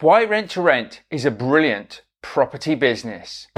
Why 0.00 0.24
Rent 0.24 0.50
to 0.52 0.62
Rent 0.62 1.02
is 1.10 1.26
a 1.26 1.30
brilliant 1.30 2.00
property 2.22 2.74
business. 2.74 3.48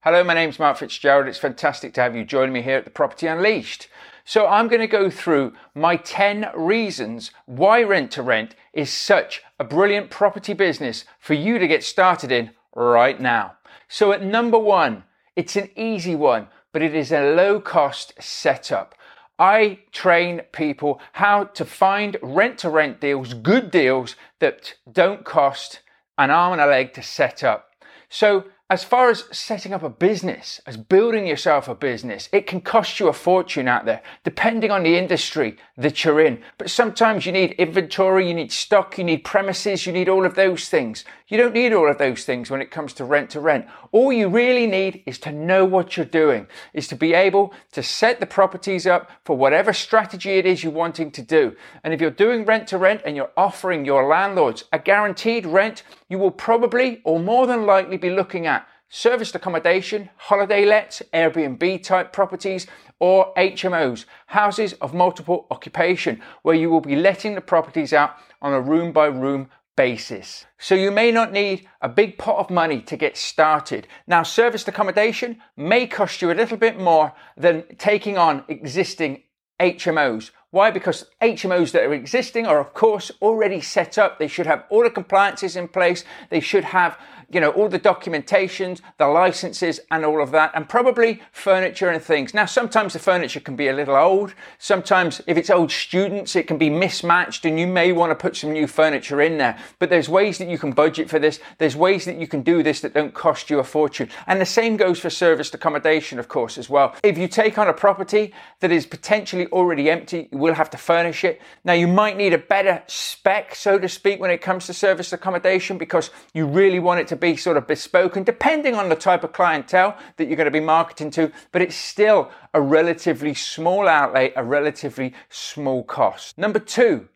Hello, 0.00 0.24
my 0.24 0.32
name's 0.32 0.58
Mark 0.58 0.78
Fitzgerald. 0.78 1.26
It's 1.26 1.36
fantastic 1.36 1.92
to 1.92 2.00
have 2.00 2.16
you 2.16 2.24
join 2.24 2.50
me 2.50 2.62
here 2.62 2.78
at 2.78 2.84
the 2.86 2.90
Property 2.90 3.26
Unleashed. 3.26 3.88
So, 4.24 4.46
I'm 4.46 4.68
going 4.68 4.80
to 4.80 4.86
go 4.86 5.10
through 5.10 5.52
my 5.74 5.96
10 5.96 6.48
reasons 6.54 7.30
why 7.44 7.82
rent 7.82 8.10
to 8.12 8.22
rent 8.22 8.54
is 8.72 8.90
such 8.90 9.42
a 9.60 9.64
brilliant 9.64 10.08
property 10.08 10.54
business 10.54 11.04
for 11.18 11.34
you 11.34 11.58
to 11.58 11.68
get 11.68 11.84
started 11.84 12.32
in 12.32 12.52
right 12.74 13.20
now. 13.20 13.58
So, 13.86 14.12
at 14.12 14.24
number 14.24 14.58
one, 14.58 15.04
it's 15.36 15.54
an 15.54 15.70
easy 15.76 16.14
one, 16.14 16.48
but 16.72 16.82
it 16.82 16.94
is 16.94 17.12
a 17.12 17.34
low 17.34 17.60
cost 17.60 18.14
setup. 18.18 18.94
I 19.38 19.80
train 19.92 20.40
people 20.52 21.00
how 21.12 21.44
to 21.44 21.64
find 21.64 22.16
rent 22.22 22.58
to 22.58 22.70
rent 22.70 23.00
deals, 23.00 23.34
good 23.34 23.70
deals 23.70 24.16
that 24.40 24.74
don't 24.90 25.24
cost 25.24 25.80
an 26.16 26.30
arm 26.30 26.54
and 26.54 26.62
a 26.62 26.66
leg 26.66 26.94
to 26.94 27.02
set 27.02 27.44
up. 27.44 27.68
So, 28.08 28.44
as 28.68 28.82
far 28.82 29.10
as 29.10 29.24
setting 29.30 29.72
up 29.72 29.84
a 29.84 29.88
business, 29.88 30.60
as 30.66 30.76
building 30.76 31.24
yourself 31.24 31.68
a 31.68 31.74
business, 31.74 32.28
it 32.32 32.48
can 32.48 32.60
cost 32.60 32.98
you 32.98 33.06
a 33.06 33.12
fortune 33.12 33.68
out 33.68 33.84
there, 33.84 34.02
depending 34.24 34.72
on 34.72 34.82
the 34.82 34.98
industry 34.98 35.56
that 35.76 36.04
you're 36.04 36.20
in. 36.20 36.42
But 36.58 36.70
sometimes 36.70 37.26
you 37.26 37.32
need 37.32 37.52
inventory, 37.52 38.26
you 38.26 38.34
need 38.34 38.50
stock, 38.50 38.98
you 38.98 39.04
need 39.04 39.22
premises, 39.22 39.86
you 39.86 39.92
need 39.92 40.08
all 40.08 40.26
of 40.26 40.34
those 40.34 40.68
things. 40.68 41.04
You 41.28 41.38
don't 41.38 41.54
need 41.54 41.72
all 41.72 41.88
of 41.88 41.98
those 41.98 42.24
things 42.24 42.50
when 42.50 42.60
it 42.60 42.72
comes 42.72 42.92
to 42.94 43.04
rent 43.04 43.30
to 43.30 43.40
rent. 43.40 43.66
All 43.92 44.12
you 44.12 44.28
really 44.28 44.66
need 44.66 45.04
is 45.06 45.18
to 45.20 45.32
know 45.32 45.64
what 45.64 45.96
you're 45.96 46.06
doing, 46.06 46.48
is 46.72 46.88
to 46.88 46.96
be 46.96 47.14
able 47.14 47.54
to 47.72 47.84
set 47.84 48.18
the 48.18 48.26
properties 48.26 48.86
up 48.86 49.10
for 49.24 49.36
whatever 49.36 49.72
strategy 49.72 50.38
it 50.38 50.46
is 50.46 50.64
you're 50.64 50.72
wanting 50.72 51.12
to 51.12 51.22
do. 51.22 51.54
And 51.84 51.94
if 51.94 52.00
you're 52.00 52.10
doing 52.10 52.44
rent 52.44 52.66
to 52.68 52.78
rent 52.78 53.02
and 53.04 53.14
you're 53.14 53.30
offering 53.36 53.84
your 53.84 54.08
landlords 54.08 54.64
a 54.72 54.78
guaranteed 54.80 55.46
rent, 55.46 55.84
you 56.08 56.18
will 56.18 56.30
probably 56.30 57.00
or 57.04 57.18
more 57.18 57.46
than 57.46 57.66
likely 57.66 57.96
be 57.96 58.10
looking 58.10 58.46
at 58.46 58.66
serviced 58.88 59.34
accommodation, 59.34 60.08
holiday 60.16 60.64
lets, 60.64 61.02
Airbnb 61.12 61.82
type 61.82 62.12
properties, 62.12 62.66
or 63.00 63.34
HMOs, 63.34 64.04
houses 64.26 64.72
of 64.74 64.94
multiple 64.94 65.46
occupation, 65.50 66.22
where 66.42 66.54
you 66.54 66.70
will 66.70 66.80
be 66.80 66.96
letting 66.96 67.34
the 67.34 67.40
properties 67.40 67.92
out 67.92 68.16
on 68.40 68.52
a 68.52 68.60
room 68.60 68.92
by 68.92 69.06
room 69.06 69.48
basis. 69.76 70.46
So 70.58 70.74
you 70.74 70.90
may 70.90 71.12
not 71.12 71.32
need 71.32 71.68
a 71.82 71.88
big 71.88 72.16
pot 72.16 72.38
of 72.38 72.48
money 72.48 72.80
to 72.82 72.96
get 72.96 73.16
started. 73.16 73.86
Now, 74.06 74.22
serviced 74.22 74.68
accommodation 74.68 75.38
may 75.56 75.86
cost 75.86 76.22
you 76.22 76.30
a 76.30 76.34
little 76.34 76.56
bit 76.56 76.80
more 76.80 77.12
than 77.36 77.64
taking 77.76 78.16
on 78.16 78.44
existing 78.48 79.22
HMOs. 79.60 80.30
Why? 80.56 80.70
Because 80.70 81.04
HMOs 81.20 81.72
that 81.72 81.82
are 81.82 81.92
existing 81.92 82.46
are, 82.46 82.58
of 82.58 82.72
course, 82.72 83.12
already 83.20 83.60
set 83.60 83.98
up. 83.98 84.18
They 84.18 84.26
should 84.26 84.46
have 84.46 84.64
all 84.70 84.84
the 84.84 84.90
compliances 84.90 85.54
in 85.54 85.68
place. 85.68 86.02
They 86.30 86.40
should 86.40 86.64
have 86.64 86.96
you 87.28 87.40
know, 87.40 87.50
all 87.50 87.68
the 87.68 87.78
documentations, 87.78 88.80
the 88.98 89.08
licenses, 89.08 89.80
and 89.90 90.04
all 90.04 90.22
of 90.22 90.30
that, 90.30 90.52
and 90.54 90.68
probably 90.68 91.20
furniture 91.32 91.88
and 91.88 92.02
things. 92.02 92.32
Now, 92.32 92.46
sometimes 92.46 92.92
the 92.92 92.98
furniture 92.98 93.40
can 93.40 93.56
be 93.56 93.68
a 93.68 93.72
little 93.72 93.96
old. 93.96 94.34
Sometimes, 94.58 95.20
if 95.26 95.36
it's 95.36 95.50
old 95.50 95.72
students, 95.72 96.36
it 96.36 96.46
can 96.46 96.56
be 96.56 96.70
mismatched, 96.70 97.44
and 97.44 97.58
you 97.58 97.66
may 97.66 97.90
want 97.92 98.10
to 98.10 98.14
put 98.14 98.36
some 98.36 98.52
new 98.52 98.66
furniture 98.66 99.20
in 99.20 99.38
there. 99.38 99.58
But 99.78 99.90
there's 99.90 100.08
ways 100.08 100.38
that 100.38 100.48
you 100.48 100.58
can 100.58 100.70
budget 100.70 101.10
for 101.10 101.18
this. 101.18 101.40
There's 101.58 101.74
ways 101.74 102.04
that 102.04 102.18
you 102.18 102.28
can 102.28 102.42
do 102.42 102.62
this 102.62 102.80
that 102.82 102.94
don't 102.94 103.14
cost 103.14 103.50
you 103.50 103.58
a 103.58 103.64
fortune. 103.64 104.08
And 104.26 104.40
the 104.40 104.46
same 104.46 104.76
goes 104.76 105.00
for 105.00 105.10
serviced 105.10 105.54
accommodation, 105.54 106.20
of 106.20 106.28
course, 106.28 106.56
as 106.56 106.70
well. 106.70 106.94
If 107.02 107.18
you 107.18 107.26
take 107.26 107.58
on 107.58 107.68
a 107.68 107.72
property 107.72 108.32
that 108.60 108.70
is 108.70 108.86
potentially 108.86 109.48
already 109.48 109.90
empty, 109.90 110.28
you 110.30 110.38
will 110.46 110.54
have 110.54 110.70
to 110.70 110.78
furnish 110.78 111.24
it. 111.24 111.40
Now, 111.64 111.74
you 111.74 111.86
might 111.86 112.16
need 112.16 112.32
a 112.32 112.38
better 112.38 112.82
spec, 112.86 113.54
so 113.54 113.78
to 113.78 113.88
speak, 113.88 114.20
when 114.20 114.30
it 114.30 114.40
comes 114.40 114.66
to 114.66 114.72
service 114.72 115.12
accommodation 115.12 115.76
because 115.76 116.10
you 116.32 116.46
really 116.46 116.78
want 116.78 117.00
it 117.00 117.08
to 117.08 117.16
be 117.16 117.36
sort 117.36 117.56
of 117.56 117.66
bespoke 117.66 118.16
and 118.16 118.24
depending 118.24 118.74
on 118.74 118.88
the 118.88 118.96
type 118.96 119.24
of 119.24 119.32
clientele 119.32 119.96
that 120.16 120.26
you're 120.26 120.36
going 120.36 120.46
to 120.46 120.50
be 120.50 120.60
marketing 120.60 121.10
to, 121.10 121.30
but 121.52 121.62
it's 121.62 121.76
still 121.76 122.30
a 122.54 122.60
relatively 122.60 123.34
small 123.34 123.86
outlay, 123.88 124.32
a 124.36 124.44
relatively 124.44 125.12
small 125.28 125.82
cost. 125.82 126.38
Number 126.38 126.58
two 126.58 127.08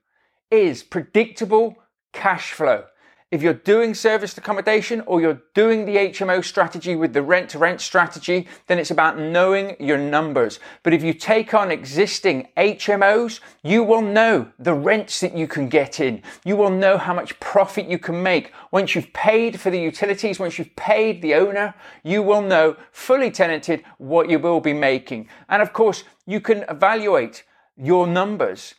is 0.50 0.82
predictable 0.82 1.76
cash 2.12 2.52
flow. 2.52 2.84
If 3.30 3.42
you're 3.42 3.54
doing 3.54 3.94
serviced 3.94 4.38
accommodation 4.38 5.02
or 5.02 5.20
you're 5.20 5.40
doing 5.54 5.84
the 5.84 5.94
HMO 5.94 6.44
strategy 6.44 6.96
with 6.96 7.12
the 7.12 7.22
rent 7.22 7.50
to 7.50 7.58
rent 7.58 7.80
strategy, 7.80 8.48
then 8.66 8.80
it's 8.80 8.90
about 8.90 9.20
knowing 9.20 9.76
your 9.78 9.98
numbers. 9.98 10.58
But 10.82 10.94
if 10.94 11.04
you 11.04 11.14
take 11.14 11.54
on 11.54 11.70
existing 11.70 12.48
HMOs, 12.56 13.38
you 13.62 13.84
will 13.84 14.02
know 14.02 14.50
the 14.58 14.74
rents 14.74 15.20
that 15.20 15.36
you 15.36 15.46
can 15.46 15.68
get 15.68 16.00
in. 16.00 16.22
You 16.44 16.56
will 16.56 16.70
know 16.70 16.98
how 16.98 17.14
much 17.14 17.38
profit 17.38 17.86
you 17.86 18.00
can 18.00 18.20
make. 18.20 18.50
Once 18.72 18.96
you've 18.96 19.12
paid 19.12 19.60
for 19.60 19.70
the 19.70 19.78
utilities, 19.78 20.40
once 20.40 20.58
you've 20.58 20.74
paid 20.74 21.22
the 21.22 21.34
owner, 21.34 21.72
you 22.02 22.24
will 22.24 22.42
know 22.42 22.76
fully 22.90 23.30
tenanted 23.30 23.84
what 23.98 24.28
you 24.28 24.40
will 24.40 24.60
be 24.60 24.72
making. 24.72 25.28
And 25.48 25.62
of 25.62 25.72
course, 25.72 26.02
you 26.26 26.40
can 26.40 26.64
evaluate 26.68 27.44
your 27.76 28.08
numbers 28.08 28.74